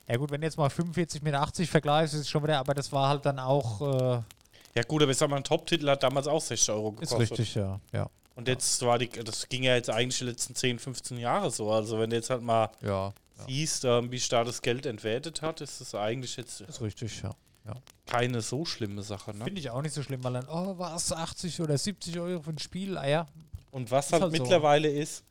[0.08, 2.74] Ja gut, wenn du jetzt mal 45 mit 80 vergleichst, ist es schon wieder, aber
[2.74, 4.22] das war halt dann auch, äh,
[4.76, 7.32] Ja gut, aber ich sag mal, ein Top-Titel hat damals auch 60 Euro ist gekostet.
[7.32, 8.10] richtig, ja, ja.
[8.36, 11.72] Und jetzt war die, das ging ja jetzt eigentlich die letzten 10, 15 Jahre so.
[11.72, 13.14] Also wenn du jetzt halt mal Ja,
[13.48, 17.36] siehst, ähm, wie stark das Geld entwertet hat, ist das eigentlich jetzt ist richtig, ja.
[17.66, 17.76] ja.
[18.08, 19.36] keine so schlimme Sache.
[19.38, 19.44] Ne?
[19.44, 22.50] Finde ich auch nicht so schlimm, weil dann, oh, was, 80 oder 70 Euro für
[22.50, 23.28] ein Spiel, ah ja.
[23.72, 24.42] Und was Ist halt, halt so.
[24.42, 25.24] mittlerweile ist,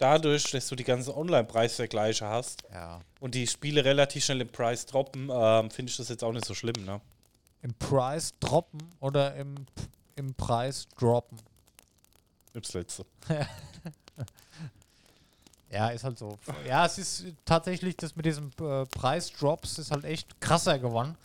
[0.00, 3.00] dadurch, dass du die ganzen Online-Preisvergleiche hast Ja.
[3.20, 6.44] und die Spiele relativ schnell im Preis droppen, ähm, finde ich das jetzt auch nicht
[6.46, 6.84] so schlimm.
[6.84, 7.00] Ne?
[7.62, 9.54] Im Preis droppen oder im,
[10.16, 11.38] im Preis droppen?
[12.52, 13.04] Das letzte.
[15.72, 16.36] Ja, ist halt so.
[16.66, 21.16] Ja, es ist tatsächlich, das mit diesem äh, Preisdrops ist halt echt krasser geworden.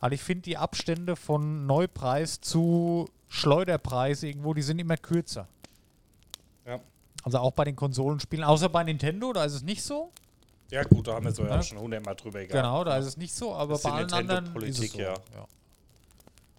[0.00, 5.48] Aber ich finde die Abstände von Neupreis zu Schleuderpreis irgendwo, die sind immer kürzer.
[6.66, 6.78] Ja.
[7.26, 10.12] Also auch bei den Konsolenspielen, außer bei Nintendo, da ist es nicht so.
[10.70, 11.62] Ja gut, da haben wir so ja Ja.
[11.64, 12.52] schon hundertmal drüber gehabt.
[12.52, 14.98] Genau, da ist es nicht so, aber bei allen anderen ist es so.
[15.00, 15.14] ja.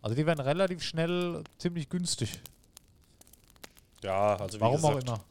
[0.01, 2.41] Also die werden relativ schnell ziemlich günstig.
[4.03, 5.23] Ja, also wie Warum gesagt, auch immer.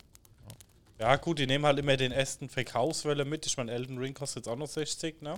[0.98, 3.44] Ja gut, die nehmen halt immer den ersten Verkaufswelle mit.
[3.44, 5.34] Ich meine, Elden Ring kostet jetzt auch noch 60, ne?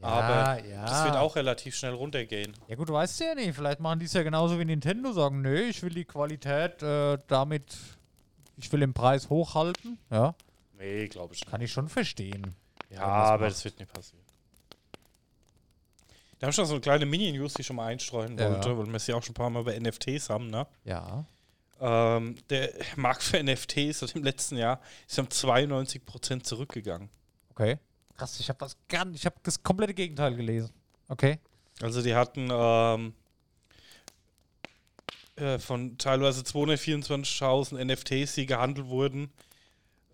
[0.00, 0.86] Aber ja.
[0.86, 2.54] Das wird auch relativ schnell runtergehen.
[2.68, 3.54] Ja gut, du weißt ja nicht.
[3.54, 7.18] Vielleicht machen die es ja genauso wie Nintendo, sagen, nö, ich will die Qualität äh,
[7.28, 7.76] damit,
[8.64, 9.98] ich will den Preis hochhalten.
[10.10, 10.34] Ja,
[10.78, 11.50] Nee, glaube ich nicht.
[11.50, 12.54] kann ich schon verstehen.
[12.90, 13.52] Ja, aber macht.
[13.52, 14.24] das wird nicht passieren.
[16.38, 18.50] Da haben schon so eine kleine Mini-News, die ich schon mal einstreuen Ja.
[18.50, 20.66] wollte, weil wir es ja auch schon ein paar Mal über NFTs haben, ne?
[20.84, 21.24] Ja.
[21.80, 27.10] Ähm, der Markt für NFTs seit dem letzten Jahr ist um 92% zurückgegangen.
[27.50, 27.78] Okay.
[28.16, 28.76] Krass, ich habe das
[29.14, 30.72] ich habe das komplette Gegenteil gelesen.
[31.08, 31.38] Okay.
[31.82, 33.14] Also die hatten ähm,
[35.40, 39.30] äh, von teilweise 224.000 NFTs, die gehandelt wurden,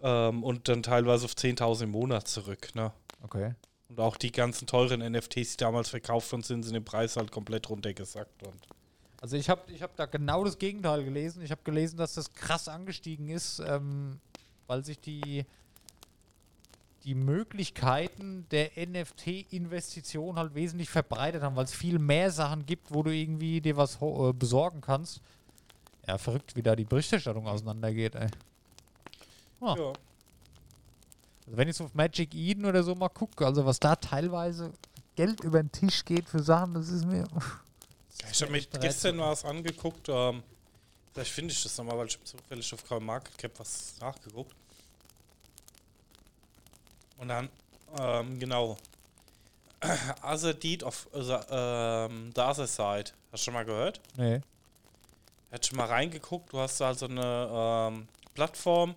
[0.02, 2.74] ähm, und dann teilweise auf 10.000 im Monat zurück.
[2.74, 2.92] Ne?
[3.22, 3.54] Okay.
[3.88, 7.30] Und auch die ganzen teuren NFTs, die damals verkauft worden sind, sind im Preis halt
[7.30, 8.42] komplett runtergesackt.
[8.46, 8.56] Und
[9.20, 11.42] Also ich habe ich hab da genau das Gegenteil gelesen.
[11.42, 14.20] Ich habe gelesen, dass das krass angestiegen ist, ähm,
[14.66, 15.44] weil sich die,
[17.06, 23.04] die Möglichkeiten der NFT-Investition halt wesentlich verbreitet haben, weil es viel mehr Sachen gibt, wo
[23.04, 25.20] du irgendwie dir was äh, besorgen kannst.
[26.06, 28.26] Ja, verrückt, wie da die Berichterstattung auseinandergeht, ey.
[29.60, 29.76] Ah.
[29.78, 29.92] ja.
[31.46, 34.72] Also wenn ich so auf Magic Eden oder so mal gucke, also was da teilweise
[35.14, 37.24] Geld über den Tisch geht für Sachen, das ist mir...
[38.32, 40.08] Ich habe ein gestern was angeguckt.
[40.08, 40.42] Ähm,
[41.12, 44.56] vielleicht finde ich das nochmal, weil ich zufällig auf Karl Market Cap was nachgeguckt.
[47.18, 47.48] Und dann,
[47.98, 48.76] ähm, genau.
[50.22, 53.12] Other Deed of the, ähm, the Other Side.
[53.32, 54.00] Hast du schon mal gehört?
[54.16, 54.40] Nee.
[55.50, 56.52] Hättest schon mal reingeguckt.
[56.52, 57.48] Du hast also eine
[57.92, 58.94] ähm, Plattform,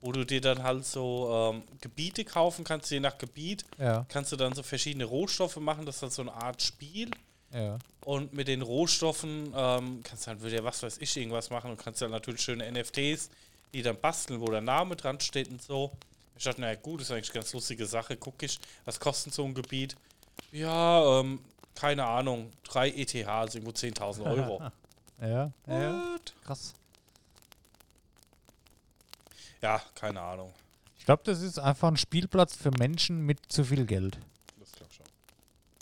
[0.00, 3.64] wo du dir dann halt so ähm, Gebiete kaufen kannst, je nach Gebiet.
[3.78, 5.84] Ja, Kannst du dann so verschiedene Rohstoffe machen.
[5.84, 7.10] Das ist halt so eine Art Spiel.
[7.52, 7.78] ja.
[8.02, 11.76] Und mit den Rohstoffen ähm, kannst du halt wieder, was weiß ich, irgendwas machen und
[11.76, 13.28] kannst dann natürlich schöne NFTs,
[13.74, 15.90] die dann basteln, wo der Name dran steht und so.
[16.40, 18.16] Ich dachte, naja, gut, ist eigentlich eine ganz lustige Sache.
[18.16, 19.94] Guck ich, was kostet so ein Gebiet?
[20.52, 21.38] Ja, ähm,
[21.74, 24.62] keine Ahnung, 3 ETH, also irgendwo 10.000 Euro.
[25.20, 26.16] Ja, ja.
[26.46, 26.72] Krass.
[29.60, 30.50] Ja, keine Ahnung.
[30.98, 34.18] Ich glaube, das ist einfach ein Spielplatz für Menschen mit zu viel Geld.
[34.58, 35.06] Das glaube ich schon.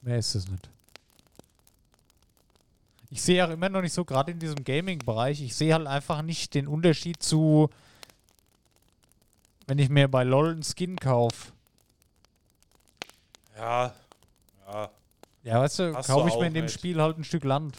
[0.02, 0.68] Mehr ist es nicht.
[3.10, 6.22] Ich sehe auch immer noch nicht so, gerade in diesem Gaming-Bereich, ich sehe halt einfach
[6.22, 7.70] nicht den Unterschied zu,
[9.68, 11.52] wenn ich mir bei LOL einen Skin kaufe.
[13.56, 13.94] Ja,
[14.66, 14.90] ja,
[15.44, 16.74] Ja, weißt du, Hast du kaufe ich mir in dem nicht.
[16.74, 17.76] Spiel halt ein Stück Land.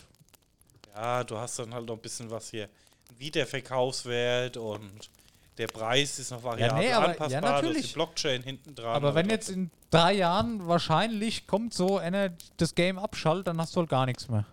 [0.95, 2.69] ja, du hast dann halt noch ein bisschen was hier.
[3.17, 5.09] Wiederverkaufswert und
[5.57, 7.41] der Preis ist noch variabel nee, aber- ja, anpassbar.
[7.41, 7.87] hast natürlich.
[7.87, 8.95] die Blockchain hinten dran.
[8.95, 13.75] Aber wenn jetzt in drei Jahren wahrscheinlich kommt so einer das Game abschaltet, dann hast
[13.75, 14.45] du halt gar nichts mehr.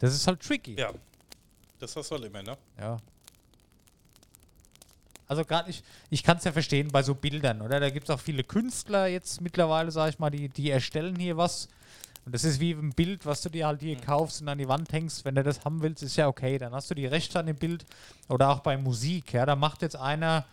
[0.00, 0.74] Das ist halt tricky.
[0.78, 0.92] Ja,
[1.78, 2.56] das hast du halt immer, ne?
[2.78, 2.96] Ja.
[5.30, 7.78] Also gerade ich, ich kann es ja verstehen bei so Bildern, oder?
[7.78, 11.36] Da gibt es auch viele Künstler jetzt mittlerweile, sag ich mal, die, die erstellen hier
[11.36, 11.68] was.
[12.26, 14.66] Und das ist wie ein Bild, was du dir halt hier kaufst und an die
[14.66, 15.24] Wand hängst.
[15.24, 16.58] Wenn du das haben willst, ist ja okay.
[16.58, 17.86] Dann hast du die Rechte an dem Bild.
[18.28, 19.46] Oder auch bei Musik, ja.
[19.46, 20.46] Da macht jetzt einer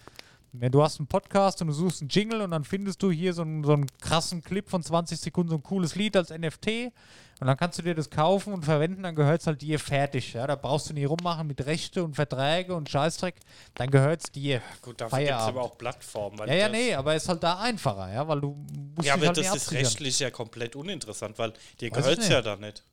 [0.53, 3.33] Wenn du hast einen Podcast und du suchst einen Jingle und dann findest du hier
[3.33, 6.91] so einen, so einen krassen Clip von 20 Sekunden, so ein cooles Lied als NFT
[7.39, 10.33] und dann kannst du dir das kaufen und verwenden, dann gehört es halt dir fertig.
[10.33, 10.47] Ja?
[10.47, 13.35] Da brauchst du nie rummachen mit Rechte und Verträge und Scheißdreck,
[13.75, 14.61] dann gehört es dir.
[14.81, 16.47] Gut, dafür gibt es aber auch Plattformen.
[16.47, 18.57] Ja, ja, nee, aber ist halt da einfacher, ja, weil du
[18.95, 22.19] musst Ja, aber halt das nicht ist rechtlich ja komplett uninteressant, weil dir gehört es
[22.19, 22.31] nicht.
[22.31, 22.83] ja da nicht.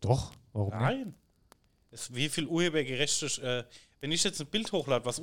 [0.00, 0.80] Doch, warum nicht?
[0.80, 1.14] Nein.
[1.90, 3.64] Es, wie viel urhebergerechtlich, äh,
[4.00, 5.18] wenn ich jetzt ein Bild hochlade, was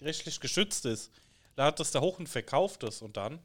[0.00, 1.10] urheberrechtlich geschützt ist,
[1.56, 3.38] lad das da hoch und verkauft es und dann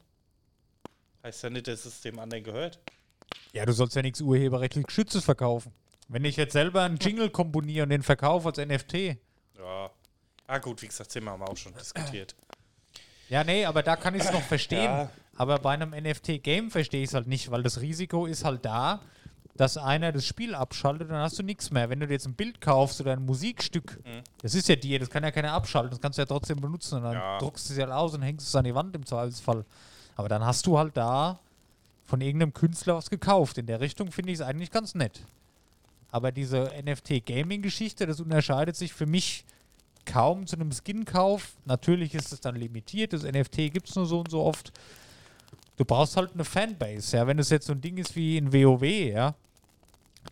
[1.22, 2.78] heißt ja nicht, dass es dem anderen gehört.
[3.52, 5.72] Ja, du sollst ja nichts urheberrechtlich Geschütztes verkaufen.
[6.08, 9.18] Wenn ich jetzt selber einen Jingle komponiere und den verkaufe als NFT.
[9.58, 9.90] Ja.
[10.46, 12.36] Ah gut, wie gesagt, Thema haben wir auch schon diskutiert.
[13.28, 14.84] Ja, nee, aber da kann ich es noch verstehen.
[14.84, 15.10] Ja.
[15.34, 19.02] Aber bei einem NFT-Game verstehe ich es halt nicht, weil das Risiko ist halt da,
[19.56, 21.88] dass einer das Spiel abschaltet, dann hast du nichts mehr.
[21.90, 24.22] Wenn du dir jetzt ein Bild kaufst oder ein Musikstück, Mhm.
[24.42, 26.96] das ist ja dir, das kann ja keiner abschalten, das kannst du ja trotzdem benutzen
[26.96, 27.38] und dann Ja.
[27.38, 29.64] druckst du es ja aus und hängst es an die Wand im Zweifelsfall.
[30.14, 31.38] Aber dann hast du halt da
[32.04, 33.58] von irgendeinem Künstler was gekauft.
[33.58, 35.20] In der Richtung finde ich es eigentlich ganz nett.
[36.10, 39.44] Aber diese NFT-Gaming-Geschichte, das unterscheidet sich für mich
[40.04, 41.56] kaum zu einem Skin-Kauf.
[41.64, 44.72] Natürlich ist es dann limitiert, das NFT gibt es nur so und so oft.
[45.76, 47.26] Du brauchst halt eine Fanbase, ja.
[47.26, 49.34] Wenn es jetzt so ein Ding ist wie in WoW, ja.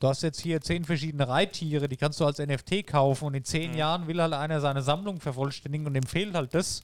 [0.05, 3.43] Du hast jetzt hier zehn verschiedene Reittiere, die kannst du als NFT kaufen und in
[3.43, 6.83] zehn Jahren will halt einer seine Sammlung vervollständigen und dem fehlt halt das.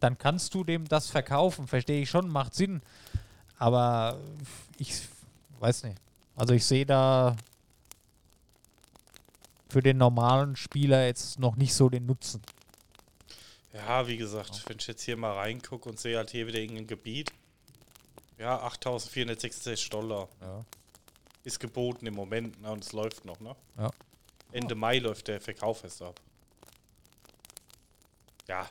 [0.00, 2.82] Dann kannst du dem das verkaufen, verstehe ich schon, macht Sinn.
[3.56, 4.20] Aber
[4.76, 5.00] ich
[5.60, 5.96] weiß nicht.
[6.36, 7.36] Also ich sehe da
[9.70, 12.42] für den normalen Spieler jetzt noch nicht so den Nutzen.
[13.72, 16.86] Ja, wie gesagt, wenn ich jetzt hier mal reingucke und sehe halt hier wieder irgendein
[16.86, 17.32] Gebiet.
[18.36, 20.66] Ja, 8.466 Dollar Ja.
[21.48, 23.56] Ist geboten im Moment ne, und es läuft noch, ne?
[23.76, 23.90] Ja.
[24.52, 26.20] Ende Mai läuft der Verkauf erst ab.
[28.46, 28.68] Ja.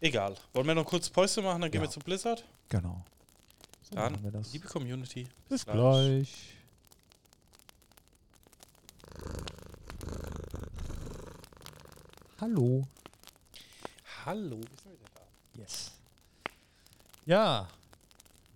[0.00, 0.34] Egal.
[0.54, 1.86] Wollen wir noch kurz Pause machen, dann gehen Ja.
[1.88, 2.44] wir zu Blizzard?
[2.68, 3.04] Genau.
[3.82, 4.52] So Dann, machen wir das.
[4.52, 6.54] liebe Community, Bis gleich.
[12.40, 12.86] Hallo.
[14.24, 14.56] Hallo.
[14.58, 15.60] Bist du wieder da?
[15.60, 15.92] Yes.
[17.26, 17.68] Ja.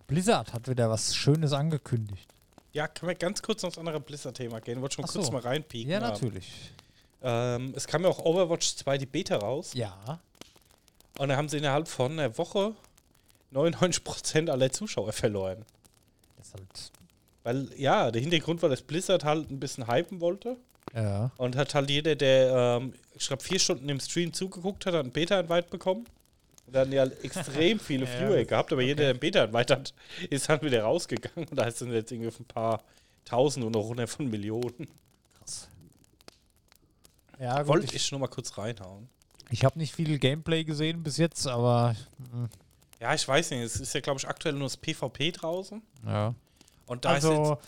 [0.06, 2.33] Blizzard hat wieder was Schönes angekündigt.
[2.74, 4.82] Ja, können wir ganz kurz noch das andere Blizzard-Thema gehen?
[4.82, 5.32] Wollte schon Ach kurz so.
[5.32, 5.92] mal reinpieken.
[5.92, 6.72] Ja, natürlich.
[7.22, 9.72] Ähm, es kam ja auch Overwatch 2 die Beta raus.
[9.74, 10.20] Ja.
[11.18, 12.74] Und da haben sie innerhalb von einer Woche
[13.52, 15.64] 99% aller Zuschauer verloren.
[16.36, 16.92] Das ist halt.
[17.44, 20.56] Weil, ja, der Hintergrund war, dass Blizzard halt ein bisschen hypen wollte.
[20.94, 21.30] Ja.
[21.36, 25.04] Und hat halt jeder, der, ähm, ich glaube, vier Stunden im Stream zugeguckt hat, hat
[25.04, 26.06] einen Beta-Invite bekommen.
[26.66, 29.74] Und da hatten ja extrem viele Ja, Viewer das- gehabt, aber jeder, der einen Beta-Invite
[29.74, 29.94] hat,
[30.30, 31.48] ist halt wieder rausgegangen.
[31.48, 32.82] Und da sind jetzt irgendwie auf ein paar
[33.24, 34.86] Tausend und noch hundert von Millionen.
[35.38, 35.68] Krass.
[37.38, 39.08] Ja, gut, Wollte ich, ich nur mal kurz reinhauen.
[39.50, 41.96] ich habe nicht viel Gameplay gesehen bis jetzt, aber.
[42.18, 42.44] mm,
[43.00, 45.82] Ja, ich weiß nicht, es ist ja, glaube ich, aktuell nur das PvP draußen.
[46.06, 46.34] Ja.
[46.86, 47.62] Und da ist Also, jetzt,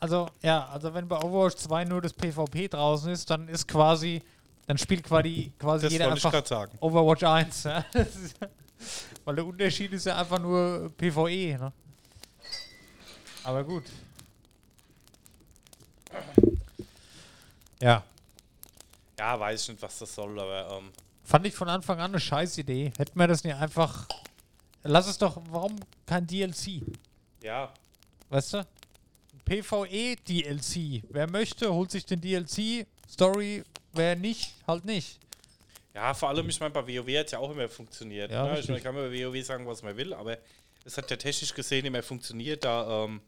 [0.00, 4.22] also, ja, also wenn bei Overwatch 2 nur das PvP draußen ist, dann ist quasi,
[4.68, 6.30] dann spielt quasi, quasi das jeder einfach.
[6.80, 7.62] Overwatch 1.
[7.64, 7.78] Ja?
[7.94, 8.36] Ist,
[9.24, 11.56] weil der Unterschied ist ja einfach nur PvE.
[11.58, 11.72] Ne?
[13.44, 13.84] Aber gut.
[17.80, 18.02] Ja,
[19.18, 20.90] Ja, weiß ich nicht, was das soll, aber ähm,
[21.24, 22.92] fand ich von Anfang an eine scheiß Idee.
[22.98, 24.06] Hätten wir das nicht einfach.
[24.82, 26.82] Lass es doch, warum kein DLC?
[27.42, 27.72] ja,
[28.28, 28.66] Weißt du?
[29.46, 31.04] PvE-DLC.
[31.08, 32.86] Wer möchte, holt sich den DLC.
[33.08, 35.18] Story, wer nicht, halt nicht.
[35.94, 38.30] Ja, vor allem, ich meine, bei WoW hat es ja auch immer funktioniert.
[38.30, 38.50] Ja, ne?
[38.52, 38.70] Ich richtig.
[38.70, 40.38] meine, kann man bei WoW sagen, was man will, aber
[40.84, 43.20] es hat ja technisch gesehen immer funktioniert, da ähm,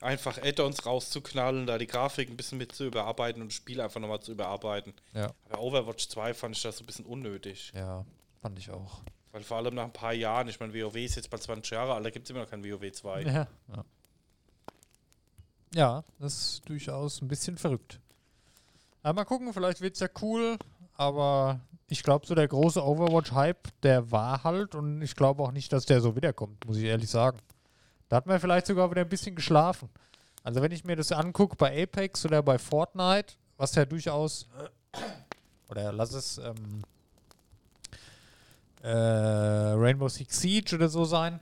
[0.00, 4.00] einfach Add-ons rauszuknallen, da die Grafik ein bisschen mit zu überarbeiten und das Spiel einfach
[4.00, 4.92] nochmal zu überarbeiten.
[5.14, 5.32] Ja.
[5.48, 7.72] Aber Overwatch 2 fand ich das so ein bisschen unnötig.
[7.74, 8.04] Ja,
[8.40, 9.00] fand ich auch.
[9.32, 11.94] Weil vor allem nach ein paar Jahren, ich meine, WoW ist jetzt bald 20 Jahre
[11.94, 13.22] alt, da gibt es immer noch kein WoW 2.
[13.22, 13.32] Ja.
[13.32, 13.84] ja.
[15.74, 18.00] Ja, das ist durchaus ein bisschen verrückt.
[19.02, 20.58] Aber mal gucken, vielleicht wird es ja cool,
[20.94, 25.72] aber ich glaube, so der große Overwatch-Hype, der war halt und ich glaube auch nicht,
[25.72, 27.38] dass der so wiederkommt, muss ich ehrlich sagen.
[28.08, 29.88] Da hat man vielleicht sogar wieder ein bisschen geschlafen.
[30.42, 34.46] Also wenn ich mir das angucke bei Apex oder bei Fortnite, was ja durchaus,
[35.68, 36.82] oder lass es ähm,
[38.82, 41.40] äh, Rainbow Six Siege oder so sein,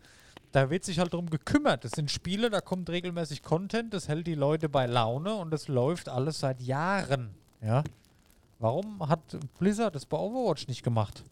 [0.52, 1.84] da wird sich halt drum gekümmert.
[1.84, 5.68] Das sind Spiele, da kommt regelmäßig Content, das hält die Leute bei Laune und das
[5.68, 7.34] läuft alles seit Jahren.
[7.62, 7.84] Ja.
[8.58, 9.20] Warum hat
[9.58, 11.22] Blizzard das bei Overwatch nicht gemacht?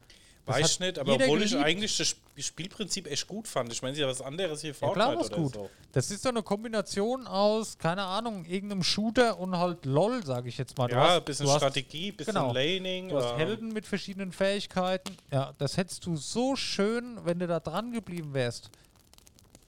[0.47, 1.67] Das Weiß ich nicht, aber obwohl ich geliebt.
[1.67, 3.73] eigentlich das Sp- Spielprinzip echt gut fand.
[3.73, 5.55] Ich meine, sie haben was anderes hier Ja, Fortnite klar, was oder gut.
[5.55, 5.71] so.
[5.93, 10.59] Das ist so eine Kombination aus, keine Ahnung, irgendeinem Shooter und halt LOL, sage ich
[10.59, 10.89] jetzt mal.
[10.89, 12.53] Du Ja, hast- ein bisschen hast- Strategie, ein bisschen genau.
[12.53, 13.09] Laning.
[13.09, 15.17] Du hast ähm, Helden mit verschiedenen Fähigkeiten.
[15.33, 18.69] Ja, das hättest du so schön, wenn du da dran geblieben wärst.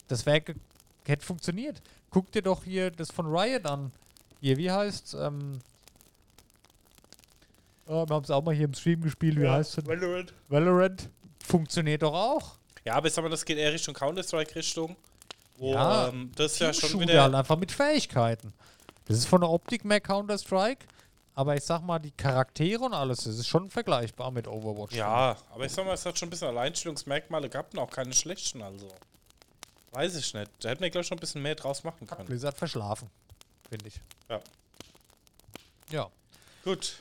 [0.08, 0.42] Das wäre
[1.06, 1.80] hätte funktioniert.
[2.10, 3.92] Guck dir doch hier das von Riot an.
[4.42, 5.14] Hier, wie heißt's?
[5.14, 5.60] Ähm,
[7.86, 9.36] wir haben es auch mal hier im Stream gespielt.
[9.38, 9.86] Wie ja, heißt es?
[9.86, 10.34] Valorant.
[10.48, 11.10] Valorant.
[11.44, 12.56] Funktioniert doch auch.
[12.84, 14.96] Ja, aber ich sag mal, das geht eher Richtung Counter-Strike-Richtung.
[15.58, 17.22] Wo Ja, ähm, das ist ja schon wieder.
[17.22, 18.52] halt einfach mit Fähigkeiten.
[19.06, 20.84] Das ist von der Optik mehr Counter-Strike.
[21.34, 24.94] Aber ich sag mal, die Charaktere und alles, das ist schon vergleichbar mit Overwatch.
[24.94, 28.14] Ja, aber ich sag mal, es hat schon ein bisschen Alleinstellungsmerkmale gehabt und auch keine
[28.14, 28.88] schlechten, also.
[29.92, 30.50] Weiß ich nicht.
[30.60, 32.24] Da hätten wir, glaube ich, schon ein bisschen mehr draus machen können.
[32.24, 33.10] Blizzard verschlafen,
[33.68, 34.00] finde ich.
[34.30, 34.40] Ja.
[35.90, 36.10] Ja.
[36.64, 36.96] Gut.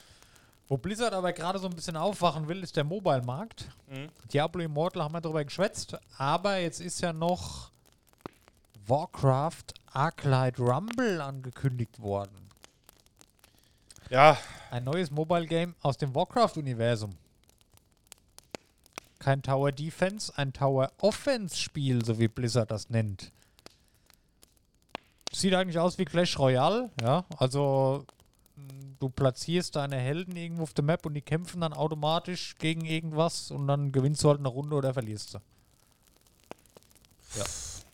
[0.68, 3.70] Wo Blizzard aber gerade so ein bisschen aufwachen will, ist der Mobile-Markt.
[3.88, 4.10] Mhm.
[4.34, 7.70] Diablo Immortal haben wir darüber geschwätzt, aber jetzt ist ja noch
[8.88, 12.50] Warcraft Arclight Rumble angekündigt worden.
[14.10, 14.38] Ja,
[14.72, 17.16] Ein neues Mobile Game aus dem Warcraft-Universum.
[19.20, 23.32] Kein Tower Defense, ein Tower Offense-Spiel, so wie Blizzard das nennt.
[25.32, 27.26] Sieht eigentlich aus wie Clash Royale, ja.
[27.38, 28.06] Also
[29.00, 33.52] du platzierst deine Helden irgendwo auf der Map und die kämpfen dann automatisch gegen irgendwas
[33.52, 35.38] und dann gewinnst du halt eine Runde oder verlierst du.
[37.38, 37.44] Ja.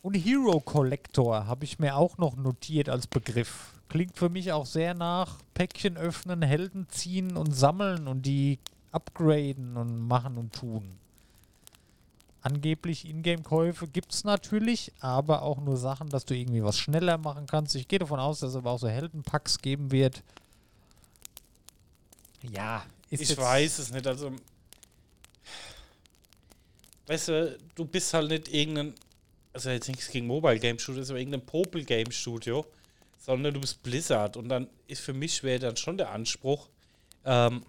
[0.03, 3.73] Und Hero Collector habe ich mir auch noch notiert als Begriff.
[3.87, 8.59] Klingt für mich auch sehr nach Päckchen öffnen, Helden ziehen und sammeln und die
[8.91, 10.97] upgraden und machen und tun.
[12.43, 17.45] Angeblich Ingame-Käufe gibt es natürlich, aber auch nur Sachen, dass du irgendwie was schneller machen
[17.45, 17.75] kannst.
[17.75, 20.23] Ich gehe davon aus, dass es aber auch so Heldenpacks geben wird.
[22.43, 24.07] Ja, ist ich weiß es nicht.
[24.07, 24.31] Also,
[27.07, 28.95] weißt du, du bist halt nicht irgendein,
[29.53, 32.65] also jetzt nichts gegen Mobile Game Studio, aber irgendein Popel Game Studio,
[33.19, 34.37] sondern du bist Blizzard.
[34.37, 36.69] Und dann ist für mich wäre dann schon der Anspruch,
[37.25, 37.63] ähm,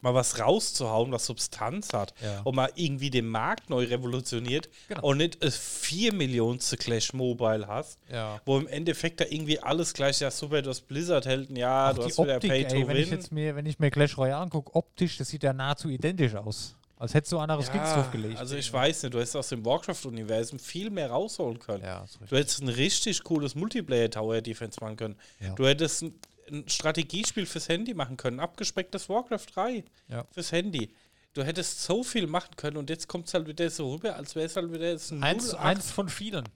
[0.00, 2.40] mal was rauszuhauen, was Substanz hat Ja.
[2.44, 5.02] und mal irgendwie den Markt neu revolutioniert Genau.
[5.08, 8.40] und nicht das 4 Millionste Clash Mobile hast, Ja.
[8.44, 12.04] wo im Endeffekt da irgendwie alles gleich, ja super, du hast Blizzard-Helden, ja, Auch du
[12.04, 13.18] hast wieder Optik, Pay to ey, wenn ich Win.
[13.18, 16.74] jetzt mir, wenn ich mir Clash Royale angucke, optisch, das sieht ja nahezu identisch aus.
[17.00, 18.38] Als hättest du andere Skins draufgelegt.
[18.40, 21.84] Also ich weiß nicht, du hättest aus dem Warcraft-Universum viel mehr rausholen können.
[21.84, 22.04] Ja.
[22.28, 25.16] Du hättest ein richtig cooles Multiplayer-Tower-Defense machen können.
[25.40, 25.54] Ja.
[25.54, 26.14] Du hättest ein,
[26.50, 30.24] ein Strategiespiel fürs Handy machen können, abgespecktes Warcraft 3 Ja.
[30.32, 30.90] fürs Handy.
[31.34, 34.34] Du hättest so viel machen können und jetzt kommt es halt wieder so rüber, als
[34.34, 35.60] wäre es halt wieder jetzt ein Eins, 08.
[35.60, 36.48] eins von vielen.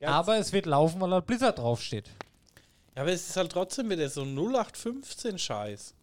[0.00, 2.10] Ja, Aber es wird laufen, weil halt Blizzard draufsteht.
[2.96, 5.94] Ja, aber es ist halt trotzdem wieder so 0815-Scheiß.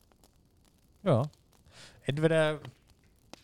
[1.03, 1.23] Ja.
[2.03, 2.59] Entweder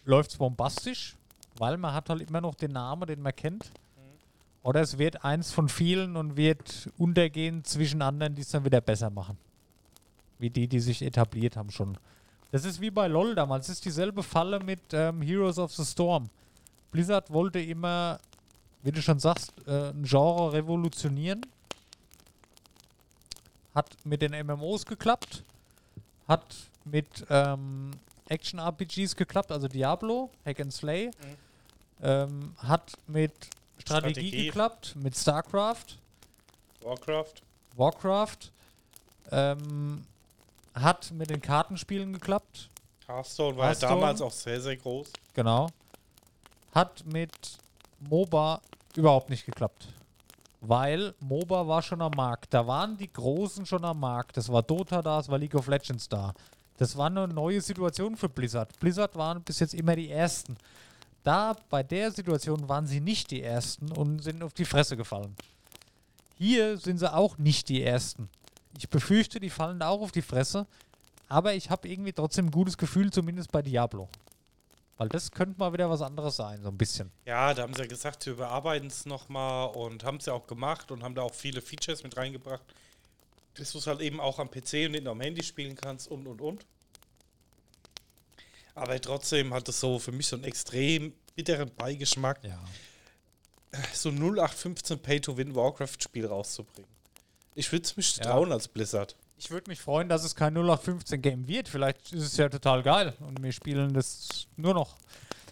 [0.05, 1.15] läuft es bombastisch,
[1.57, 3.71] weil man hat halt immer noch den Namen, den man kennt.
[4.62, 8.79] Oder es wird eins von vielen und wird untergehen zwischen anderen, die es dann wieder
[8.79, 9.38] besser machen.
[10.39, 11.98] Wie die, die sich etabliert haben schon.
[12.52, 13.67] Das ist wie bei LOL damals.
[13.67, 16.30] Das ist dieselbe Falle mit ähm, Heroes of the Storm.
[16.91, 18.19] Blizzard wollte immer,
[18.84, 21.46] wie du schon sagst, äh, ein Genre revolutionieren.
[23.74, 25.43] Hat mit den MMOs geklappt.
[26.28, 27.91] Hat mit ähm,
[28.30, 31.12] Action-RPGs geklappt, also Diablo, Hack and Slay.
[32.02, 33.32] Ähm, hat mit
[33.80, 34.46] Strategie, Strategie.
[34.46, 35.98] geklappt, mit StarCraft,
[36.84, 37.41] Warcraft.
[37.76, 38.52] Warcraft.
[39.32, 40.06] Ähm,
[40.73, 42.69] hat mit den Kartenspielen geklappt,
[43.07, 43.93] Hearthstone war Hearthstone.
[43.93, 45.12] ja damals auch sehr, sehr groß.
[45.33, 45.69] genau.
[46.73, 47.31] Hat mit
[47.99, 48.62] MOBA
[48.95, 49.88] überhaupt nicht geklappt.
[50.62, 52.53] Weil MOBA war schon am Markt.
[52.53, 54.38] Da waren die Großen schon am Markt.
[54.38, 56.33] Das war Dota da, es war League of Legends da.
[56.77, 58.79] Das war eine neue Situation für Blizzard.
[58.79, 60.57] Blizzard waren bis jetzt immer die Ersten.
[61.23, 65.36] Da, bei der Situation waren sie nicht die Ersten und sind auf die Fresse gefallen.
[66.38, 68.29] Hier sind sie auch nicht die Ersten.
[68.77, 70.65] Ich befürchte, die fallen da auch auf die Fresse.
[71.29, 74.09] Aber ich habe irgendwie trotzdem ein gutes Gefühl, zumindest bei Diablo.
[74.97, 77.12] Weil das könnte mal wieder was anderes sein, so ein bisschen.
[77.25, 80.45] Ja, da haben sie ja gesagt, sie überarbeiten es nochmal und haben es ja auch
[80.45, 82.62] gemacht und haben da auch viele Features mit reingebracht,
[83.55, 86.07] dass du es halt eben auch am PC und nicht nur am Handy spielen kannst
[86.09, 86.65] und und und.
[88.75, 92.59] Aber trotzdem hat es so für mich so einen extrem bitteren Beigeschmack, Ja.
[93.93, 96.89] so ein 0815 Pay-to-Win Warcraft-Spiel rauszubringen.
[97.55, 98.23] Ich würde es mich Ja.
[98.25, 99.15] trauen als Blizzard.
[99.37, 101.67] Ich würde mich freuen, dass es kein 0815-Game wird.
[101.67, 104.95] Vielleicht ist es ja total geil und wir spielen das nur noch.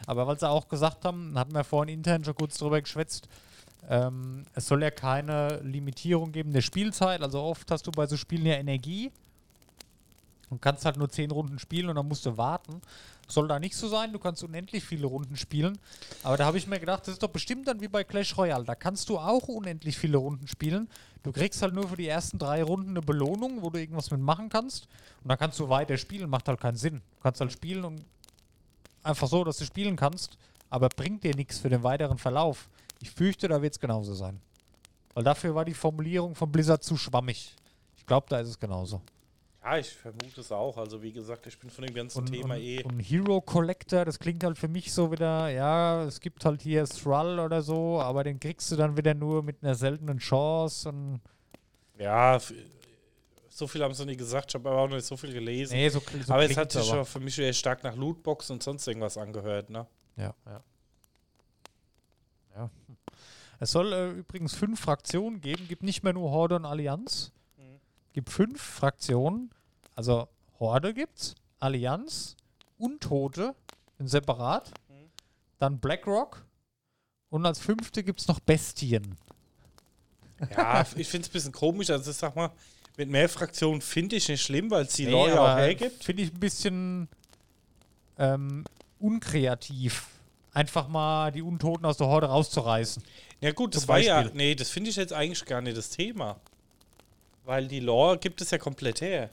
[0.07, 3.27] Aber weil sie auch gesagt haben, hatten wir vorhin intern schon kurz drüber geschwätzt,
[3.89, 7.21] ähm, es soll ja keine Limitierung geben der Spielzeit.
[7.21, 9.11] Also oft hast du bei so Spielen ja Energie.
[10.51, 12.81] Du kannst halt nur 10 Runden spielen und dann musst du warten.
[13.27, 15.79] Soll da nicht so sein, du kannst unendlich viele Runden spielen.
[16.23, 18.65] Aber da habe ich mir gedacht, das ist doch bestimmt dann wie bei Clash Royale.
[18.65, 20.89] Da kannst du auch unendlich viele Runden spielen.
[21.23, 24.49] Du kriegst halt nur für die ersten drei Runden eine Belohnung, wo du irgendwas mitmachen
[24.49, 24.89] kannst.
[25.23, 26.95] Und dann kannst du weiter spielen, macht halt keinen Sinn.
[26.95, 28.03] Du kannst halt spielen und
[29.03, 30.37] einfach so, dass du spielen kannst,
[30.69, 32.69] aber bringt dir nichts für den weiteren Verlauf.
[32.99, 34.41] Ich fürchte, da wird es genauso sein.
[35.13, 37.55] Weil dafür war die Formulierung von Blizzard zu schwammig.
[37.95, 39.01] Ich glaube, da ist es genauso.
[39.63, 40.77] Ja, ich vermute es auch.
[40.77, 42.83] Also wie gesagt, ich bin von dem ganzen Und, Thema und, eh.
[42.83, 46.85] und Hero Collector, das klingt halt für mich so wieder, ja, es gibt halt hier
[46.85, 51.21] Thrall oder so, aber den kriegst du dann wieder nur mit einer seltenen Chance und
[51.99, 52.39] Ja,
[53.49, 54.49] so viel haben sie nie gesagt.
[54.49, 55.73] Ich habe aber auch noch nicht so viel gelesen.
[55.75, 56.97] nee, so, so aber es hat sich aber.
[56.97, 59.85] schon für mich eher stark nach Lootbox und sonst irgendwas angehört, ne?
[60.17, 60.63] Ja, ja.
[62.55, 62.69] ja.
[63.59, 67.31] Es soll äh, übrigens fünf Fraktionen geben, gibt nicht mehr nur Horde und Allianz.
[68.13, 69.51] Gibt fünf Fraktionen.
[69.95, 70.27] Also
[70.59, 72.35] Horde gibt's, Allianz,
[72.77, 73.55] Untote,
[73.97, 74.71] sind separat.
[74.89, 75.09] Mhm.
[75.59, 76.45] Dann BlackRock
[77.29, 79.17] und als fünfte gibt's noch Bestien.
[80.55, 81.89] Ja, ich finde es ein bisschen komisch.
[81.89, 82.51] Also ich sag mal,
[82.97, 86.03] mit mehr Fraktionen finde ich nicht schlimm, weil es die Nee, Lore ja auch hergibt.
[86.03, 87.07] Finde ich ein bisschen
[88.17, 88.65] ähm,
[88.99, 90.07] unkreativ.
[90.53, 93.01] Einfach mal die Untoten aus der Horde rauszureißen.
[93.39, 95.89] Ja gut, das Zum war ja, nee, das finde ich jetzt eigentlich gar nicht das
[95.89, 96.39] Thema.
[97.51, 99.29] Weil die Lore gibt es ja komplett her.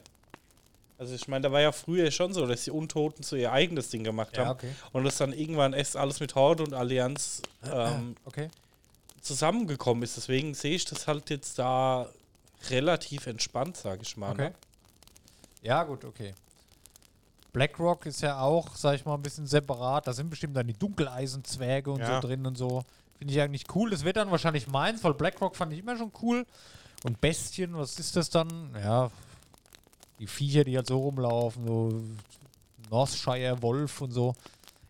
[0.97, 3.89] Also ich meine, da war ja früher schon so, dass die Untoten so ihr eigenes
[3.89, 4.49] Ding gemacht haben.
[4.49, 4.71] okay.
[4.91, 7.41] Und das dann irgendwann erst alles mit Horde und Allianz
[7.71, 8.49] ähm, Okay.
[9.21, 10.17] zusammengekommen ist.
[10.17, 12.09] Deswegen sehe ich das halt jetzt da
[12.69, 14.31] relativ entspannt, sage ich mal.
[14.33, 14.49] Okay.
[14.49, 14.53] Ne?
[15.61, 16.33] Ja, gut, okay.
[17.53, 20.05] BlackRock ist ja auch, sag ich mal, ein bisschen separat.
[20.07, 22.19] Da sind bestimmt dann die Dunkeleisenzwerge und Ja.
[22.21, 22.83] so drin und so.
[23.17, 23.89] Finde ich eigentlich cool.
[23.89, 26.45] Das wird dann wahrscheinlich meins, weil BlackRock fand ich immer schon cool.
[27.03, 28.75] Und Bestien, was ist das dann?
[28.75, 29.09] Ja,
[30.19, 32.01] die Viecher, die halt so rumlaufen, so
[32.89, 34.35] Northshire Wolf und so.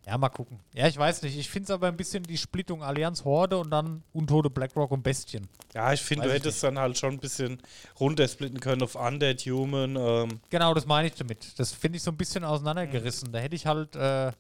[0.08, 0.60] Ja, mal gucken.
[0.74, 1.38] Ja, ich weiß nicht.
[1.38, 5.04] Ich finde es aber ein bisschen die Splittung Allianz Horde und dann Untote BlackRock und
[5.04, 5.48] Bestien.
[5.76, 7.62] Ja, ich finde, du ich hättest dann halt schon ein bisschen
[8.00, 9.96] runtersplitten können auf Undead Human.
[9.96, 11.60] Ähm, Genau, das meine ich damit.
[11.60, 13.32] Das finde ich so ein bisschen auseinandergerissen.
[13.32, 14.32] Da hätte ich halt, äh,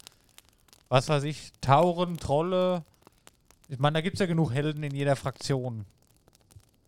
[0.87, 2.83] was weiß ich, Tauren, Trolle.
[3.67, 5.85] Ich meine, da gibt es ja genug Helden in jeder Fraktion.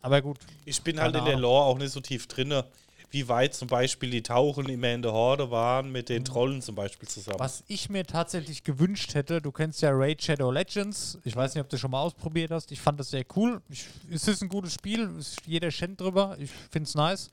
[0.01, 0.39] Aber gut.
[0.65, 1.37] ich bin halt in der.
[1.37, 2.65] Lore auch nicht so tief drinne,
[3.11, 6.75] wie weit zum Beispiel die Tauchen immer in der Horde waren mit den Trollen zum
[6.75, 7.37] Beispiel zusammen.
[7.37, 7.43] Mhm.
[7.43, 11.17] Was ich mir tatsächlich gewünscht hätte, du kennst ja Raid Shadow Legends.
[11.25, 12.71] Ich weiß nicht, ob du schon mal ausprobiert hast.
[12.71, 13.61] Ich fand das sehr cool.
[13.69, 15.09] Ich, es ist ein gutes Spiel.
[15.19, 16.37] Es- Jeder schenkt drüber.
[16.39, 17.29] Ich finde es nice.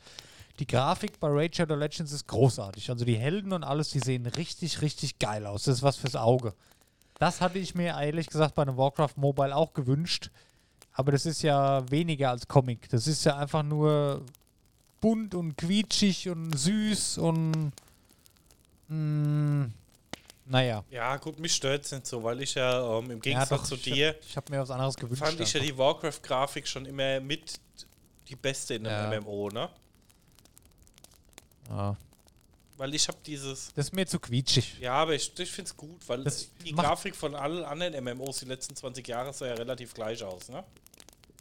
[0.59, 2.91] Die Grafik bei Raid Shadow Legends ist großartig.
[2.91, 5.63] Also die Helden und alles, die sehen richtig, richtig geil aus.
[5.63, 6.53] Das ist was fürs Auge.
[7.21, 10.31] Das hatte ich mir ehrlich gesagt bei einem Warcraft Mobile auch gewünscht.
[10.99, 12.89] Aber das ist ja weniger als Comic.
[12.89, 14.25] Das ist ja einfach nur
[15.01, 17.71] bunt und quietschig und süß und
[18.89, 19.69] mh,
[20.47, 20.83] naja.
[20.91, 23.75] ja, gut, mich stört es nicht so, weil ich ja ähm, im Gegensatz doch, zu
[23.77, 25.23] ich dir Hab, ich habe mir was anderes gewünscht.
[25.23, 27.61] fand ich ja die Warcraft-Grafik schon immer mit
[28.29, 29.21] die beste in einem Ja.
[29.21, 29.69] MMO, ne?
[31.71, 31.97] ja.
[32.77, 33.73] Weil ich habe dieses.
[33.75, 34.79] Das ist mir zu quietschig.
[34.81, 38.39] Ja, aber ich, ich finde es gut, weil Das die Grafik von allen anderen MMOs
[38.39, 40.63] die letzten 20 Jahre sah ja relativ gleich aus, ne?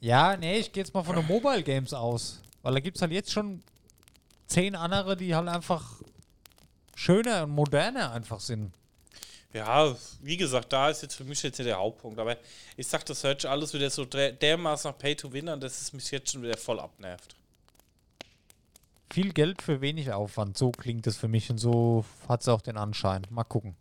[0.01, 2.39] Ja, nee, ich gehe jetzt mal von den Mobile Games aus.
[2.61, 3.63] Weil da gibt es halt jetzt schon
[4.47, 6.01] zehn andere, die halt einfach
[6.95, 8.71] schöner und moderner einfach sind.
[9.53, 12.19] Ja, wie gesagt, da ist jetzt für mich jetzt der Hauptpunkt.
[12.19, 12.35] Aber
[12.75, 15.81] ich sag, das hört alles wieder so der- dermaßen nach Pay to Win an, dass
[15.81, 17.35] es mich jetzt schon wieder voll abnervt.
[19.11, 22.61] Viel Geld für wenig Aufwand, so klingt es für mich und so hat es auch
[22.61, 23.25] den Anschein.
[23.29, 23.75] Mal gucken.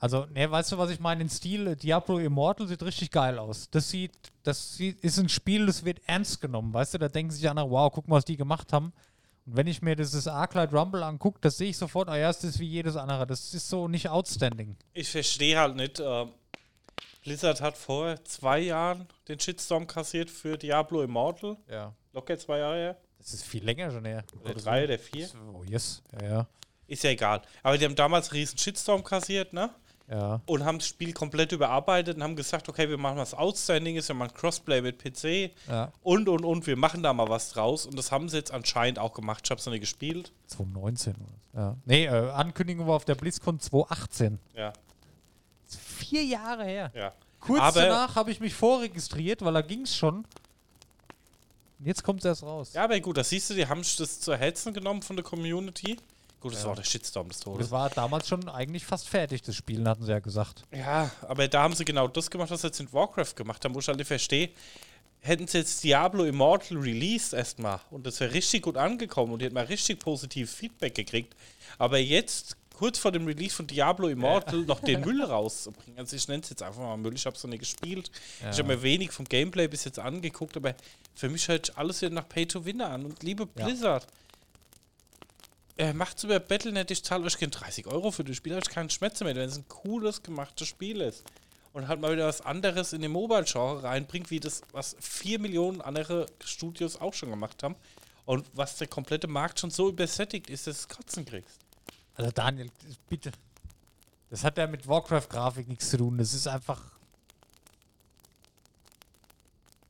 [0.00, 1.24] Also, ne, weißt du, was ich meine?
[1.24, 3.68] Den Stil Diablo Immortal sieht richtig geil aus.
[3.70, 4.12] Das sieht,
[4.44, 6.98] das sieht, ist ein Spiel, das wird ernst genommen, weißt du?
[6.98, 8.92] Da denken sich andere, wow, guck mal, was die gemacht haben.
[9.44, 12.44] Und wenn ich mir dieses Arclight Rumble angucke, das sehe ich sofort, ah ja, das
[12.44, 13.26] ist wie jedes andere.
[13.26, 14.76] Das ist so nicht outstanding.
[14.92, 16.00] Ich verstehe halt nicht.
[16.00, 16.32] Ähm,
[17.22, 21.56] Blizzard hat vor zwei Jahren den Shitstorm kassiert für Diablo Immortal.
[21.68, 21.92] Ja.
[22.12, 22.96] Locker zwei Jahre her.
[23.18, 24.24] Das ist viel länger schon her.
[24.44, 25.28] Oder drei oder vier.
[25.52, 26.02] Oh, yes.
[26.20, 26.46] Ja, ja.
[26.86, 27.42] Ist ja egal.
[27.62, 29.70] Aber die haben damals einen riesen Shitstorm kassiert, ne?
[30.10, 30.40] Ja.
[30.46, 34.14] Und haben das Spiel komplett überarbeitet und haben gesagt, okay, wir machen was Outstandinges, wir
[34.14, 35.92] machen Crossplay mit PC ja.
[36.02, 37.84] und und und, wir machen da mal was draus.
[37.84, 39.42] Und das haben sie jetzt anscheinend auch gemacht.
[39.44, 40.32] Ich habe es noch nicht gespielt.
[40.46, 41.58] 2019 oder so.
[41.58, 41.76] Ja.
[41.84, 44.38] Nee, äh, Ankündigung war auf der BlizzCon 2018.
[44.56, 44.72] Ja,
[45.66, 46.90] vier Jahre her.
[46.94, 47.12] ja.
[47.40, 50.24] Kurz Aber- danach habe ich mich vorregistriert, weil da ging es schon.
[51.80, 52.72] Jetzt kommt es erst raus.
[52.72, 55.96] Ja, aber gut, das siehst du, die haben das zu Herzen genommen von der Community.
[56.40, 56.68] Gut, das Ja.
[56.68, 57.70] war der Shitstorm des Das Todes.
[57.72, 60.62] war damals schon eigentlich fast fertig, das Spiel, hatten sie ja gesagt.
[60.72, 63.74] Ja, aber da haben sie genau das gemacht, was sie jetzt in Warcraft gemacht haben,
[63.74, 64.50] wo ich halt nicht verstehe.
[65.20, 69.46] hätten sie jetzt Diablo Immortal released erstmal und das wäre richtig gut angekommen und die
[69.46, 71.34] hätten mal richtig positives Feedback gekriegt.
[71.76, 75.98] Aber jetzt, kurz vor dem Release von Diablo Immortal, noch den Müll rauszubringen.
[75.98, 78.12] Also ich nenne es jetzt einfach mal Müll, ich habe es noch nicht gespielt.
[78.40, 78.50] Ja.
[78.50, 80.76] Ich habe mir wenig vom Gameplay bis jetzt angeguckt, aber
[81.16, 83.04] für mich hört alles wieder nach Pay to Win an.
[83.04, 83.66] Und liebe Ja.
[85.78, 88.62] Blizzard, äh, macht's über Battle.net, ich zahle euch gerne 30 Euro für das Spiel, habe
[88.66, 91.24] ich keinen Schmerz mehr, wenn es ein cooles, gemachtes Spiel ist.
[91.72, 95.80] Und halt mal wieder was anderes in den Mobile-Genre reinbringt, wie das, was 4 Millionen
[95.80, 97.76] andere Studios auch schon gemacht haben.
[98.24, 101.58] Und was der komplette Markt schon so übersättigt ist, dass du es kotzen kriegst.
[102.14, 102.70] Also Daniel,
[103.08, 103.32] bitte.
[104.28, 106.18] Das hat ja mit Warcraft-Grafik nichts zu tun.
[106.18, 106.82] Das ist einfach,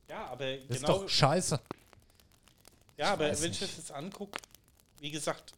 [0.07, 0.99] Ja, aber das ist genau.
[0.99, 1.59] doch scheiße.
[2.97, 3.71] Ja, aber weiß wenn ich nicht.
[3.73, 4.39] das jetzt angucke,
[4.99, 5.53] wie gesagt,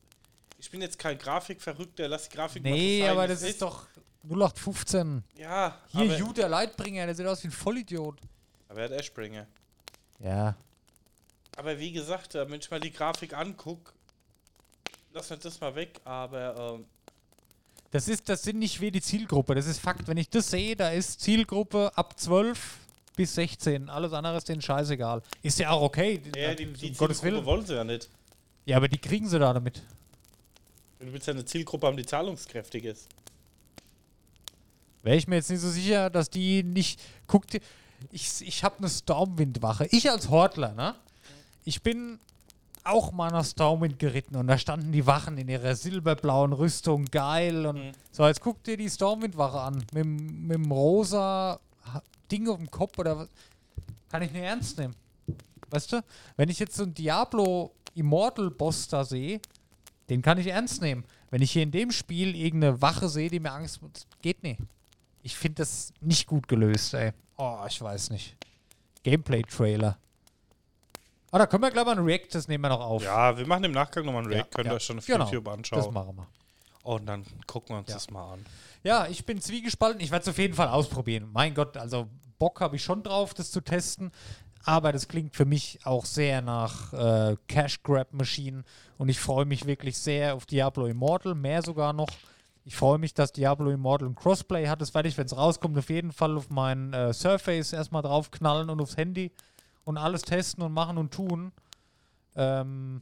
[0.62, 3.88] ich bin jetzt kein Grafikverrückter, lass die Grafik Nee, aber das ist doch
[4.30, 5.24] 0815.
[5.36, 8.20] Ja, Hier, der Leitbringer, der sieht aus wie ein Vollidiot.
[8.70, 9.48] aber er hat Ashbringer.
[10.20, 10.56] Ja.
[11.58, 13.92] Aber wie gesagt, äh, wenn ich mal die Grafik angucke,
[15.14, 16.86] lass mir das mal weg, aber ähm,
[17.90, 20.08] Das, ist, das sind nicht wir die Zielgruppe, das ist Fakt.
[20.08, 22.78] Wenn ich das sehe, da ist Zielgruppe ab 12
[23.16, 23.90] bis 16.
[23.90, 25.24] Alles andere ist denen scheißegal.
[25.42, 26.22] Ist ja auch okay.
[26.36, 27.46] ja, die, um die Gottes Zielgruppe Willen.
[27.46, 28.10] wollen sie ja nicht.
[28.66, 29.82] Ja, aber die kriegen sie da damit.
[31.02, 33.08] Du willst ja eine Zielgruppe haben, die zahlungskräftig ist.
[35.04, 37.00] Wäre ich mir jetzt nicht so sicher, dass die nicht.
[37.28, 37.60] Guck dir.
[38.12, 39.88] Ich, ich habe eine Stormwind-Wache.
[39.92, 40.96] Ich als Hortler, ne?
[41.66, 42.20] Ich bin
[42.84, 47.66] auch mal nach Stormwind geritten und da standen die Wachen in ihrer silberblauen Rüstung, geil.
[47.66, 47.92] Und Mhm.
[48.12, 49.76] so, jetzt guck dir die Stormwind-Wache an.
[49.76, 51.60] Mit, dem- mit dem rosa
[52.32, 53.28] Ding auf dem Kopf oder was.
[54.10, 54.96] Kann ich nicht ernst nehmen.
[55.70, 56.04] Weißt du?
[56.38, 59.40] Wenn ich jetzt so einen Diablo Immortal-Boss da sehe,
[60.12, 61.06] den kann ich ernst nehmen.
[61.30, 64.60] Wenn ich hier in dem Spiel irgendeine Wache sehe, die mir Angst macht, geht nicht.
[65.24, 67.14] Ich finde das nicht gut gelöst, ey.
[67.38, 68.36] Oh, ich weiß nicht.
[69.04, 69.98] Gameplay-Trailer.
[71.32, 73.04] Ah, da können wir gleich mal ein React, das nehmen wir noch auf.
[73.04, 74.76] Ja, wir machen im Nachgang nochmal Ja, React, könnt ihr ja.
[74.76, 75.94] euch schon auf Genau, YouTube Das anschauen.
[75.94, 76.28] machen wir.
[76.84, 77.94] Und dann gucken wir uns Ja.
[77.94, 78.46] das mal an.
[78.84, 80.02] Ja, ich bin zwiegespalten.
[80.02, 81.30] Ich werde es auf jeden Fall ausprobieren.
[81.32, 84.12] Mein Gott, also Bock habe ich schon drauf, das zu testen.
[84.64, 88.64] Aber das klingt für mich auch sehr nach äh, Cash Grab Machine.
[88.98, 92.10] Und ich freue mich wirklich sehr auf Diablo Immortal, mehr sogar noch.
[92.64, 94.82] Ich freue mich, dass Diablo Immortal ein Crossplay hat.
[94.82, 98.70] Das werde ich, wenn es rauskommt, auf jeden Fall auf mein äh, Surface erstmal draufknallen
[98.70, 99.32] und aufs Handy
[99.84, 101.52] und alles testen und machen und tun.
[102.36, 103.02] Ähm,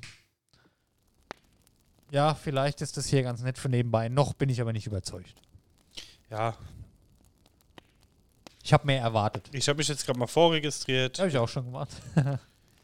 [2.12, 4.10] ja, vielleicht ist das hier ganz nett für nebenbei.
[4.10, 5.36] Noch bin ich aber nicht überzeugt.
[6.30, 6.56] Ja,
[8.70, 9.50] Ich habe mehr erwartet.
[9.52, 11.18] ich habe mich jetzt gerade mal vorregistriert.
[11.18, 11.90] Habe ich auch schon gemacht.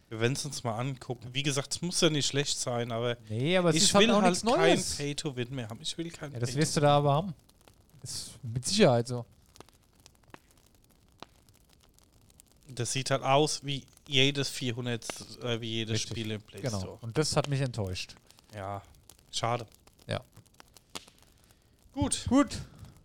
[0.10, 1.30] Wir werden es uns mal angucken.
[1.32, 4.12] Wie gesagt, es muss ja nicht schlecht sein, aber Nee, aber es ich ist will
[4.12, 4.96] halt halt kein Neues.
[4.96, 5.80] Pay-to-Win mehr haben.
[5.84, 7.36] Ich will kein Ja, das wirst du da aber haben.
[8.02, 9.28] Ist mit Sicherheit so.
[12.68, 15.06] Das sieht halt aus wie jedes 400,
[15.44, 16.10] äh, wie jedes Richtig.
[16.14, 16.80] Spiel im Play Genau.
[16.80, 16.98] Store.
[17.02, 18.16] Und das hat mich enttäuscht.
[18.56, 18.82] Ja,
[19.32, 19.68] schade.
[20.08, 20.22] Ja.
[21.94, 22.58] Gut, Gut,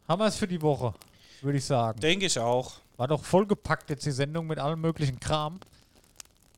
[0.08, 0.94] haben wir es für die Woche,
[1.42, 2.00] würde ich sagen.
[2.00, 2.74] denke ich auch.
[2.96, 5.58] War doch vollgepackt jetzt die Sendung mit allem möglichen Kram.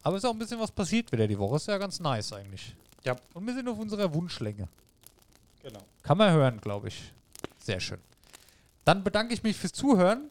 [0.03, 1.57] Aber ist auch ein bisschen was passiert wieder die Woche.
[1.57, 2.75] Ist ja ganz nice eigentlich.
[3.05, 3.17] Ja.
[3.35, 4.69] Und wir sind auf unserer Wunschlänge.
[5.63, 5.81] Genau.
[6.03, 7.13] Kann man hören, glaube ich.
[7.59, 7.99] Sehr schön.
[8.85, 10.29] Dann bedanke ich mich fürs Zuhören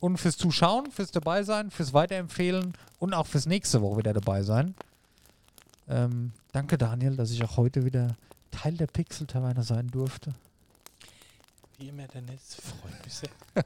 [0.00, 4.74] und fürs Zuschauen, fürs Dabeisein, fürs Weiterempfehlen und auch fürs nächste Woche wieder dabei sein.
[5.88, 8.16] Ähm, danke, Daniel, dass ich auch heute wieder
[8.50, 10.34] Teil der Pixel-Taverne sein durfte.
[11.80, 13.30] Wie immer der Netz freut mich sehr.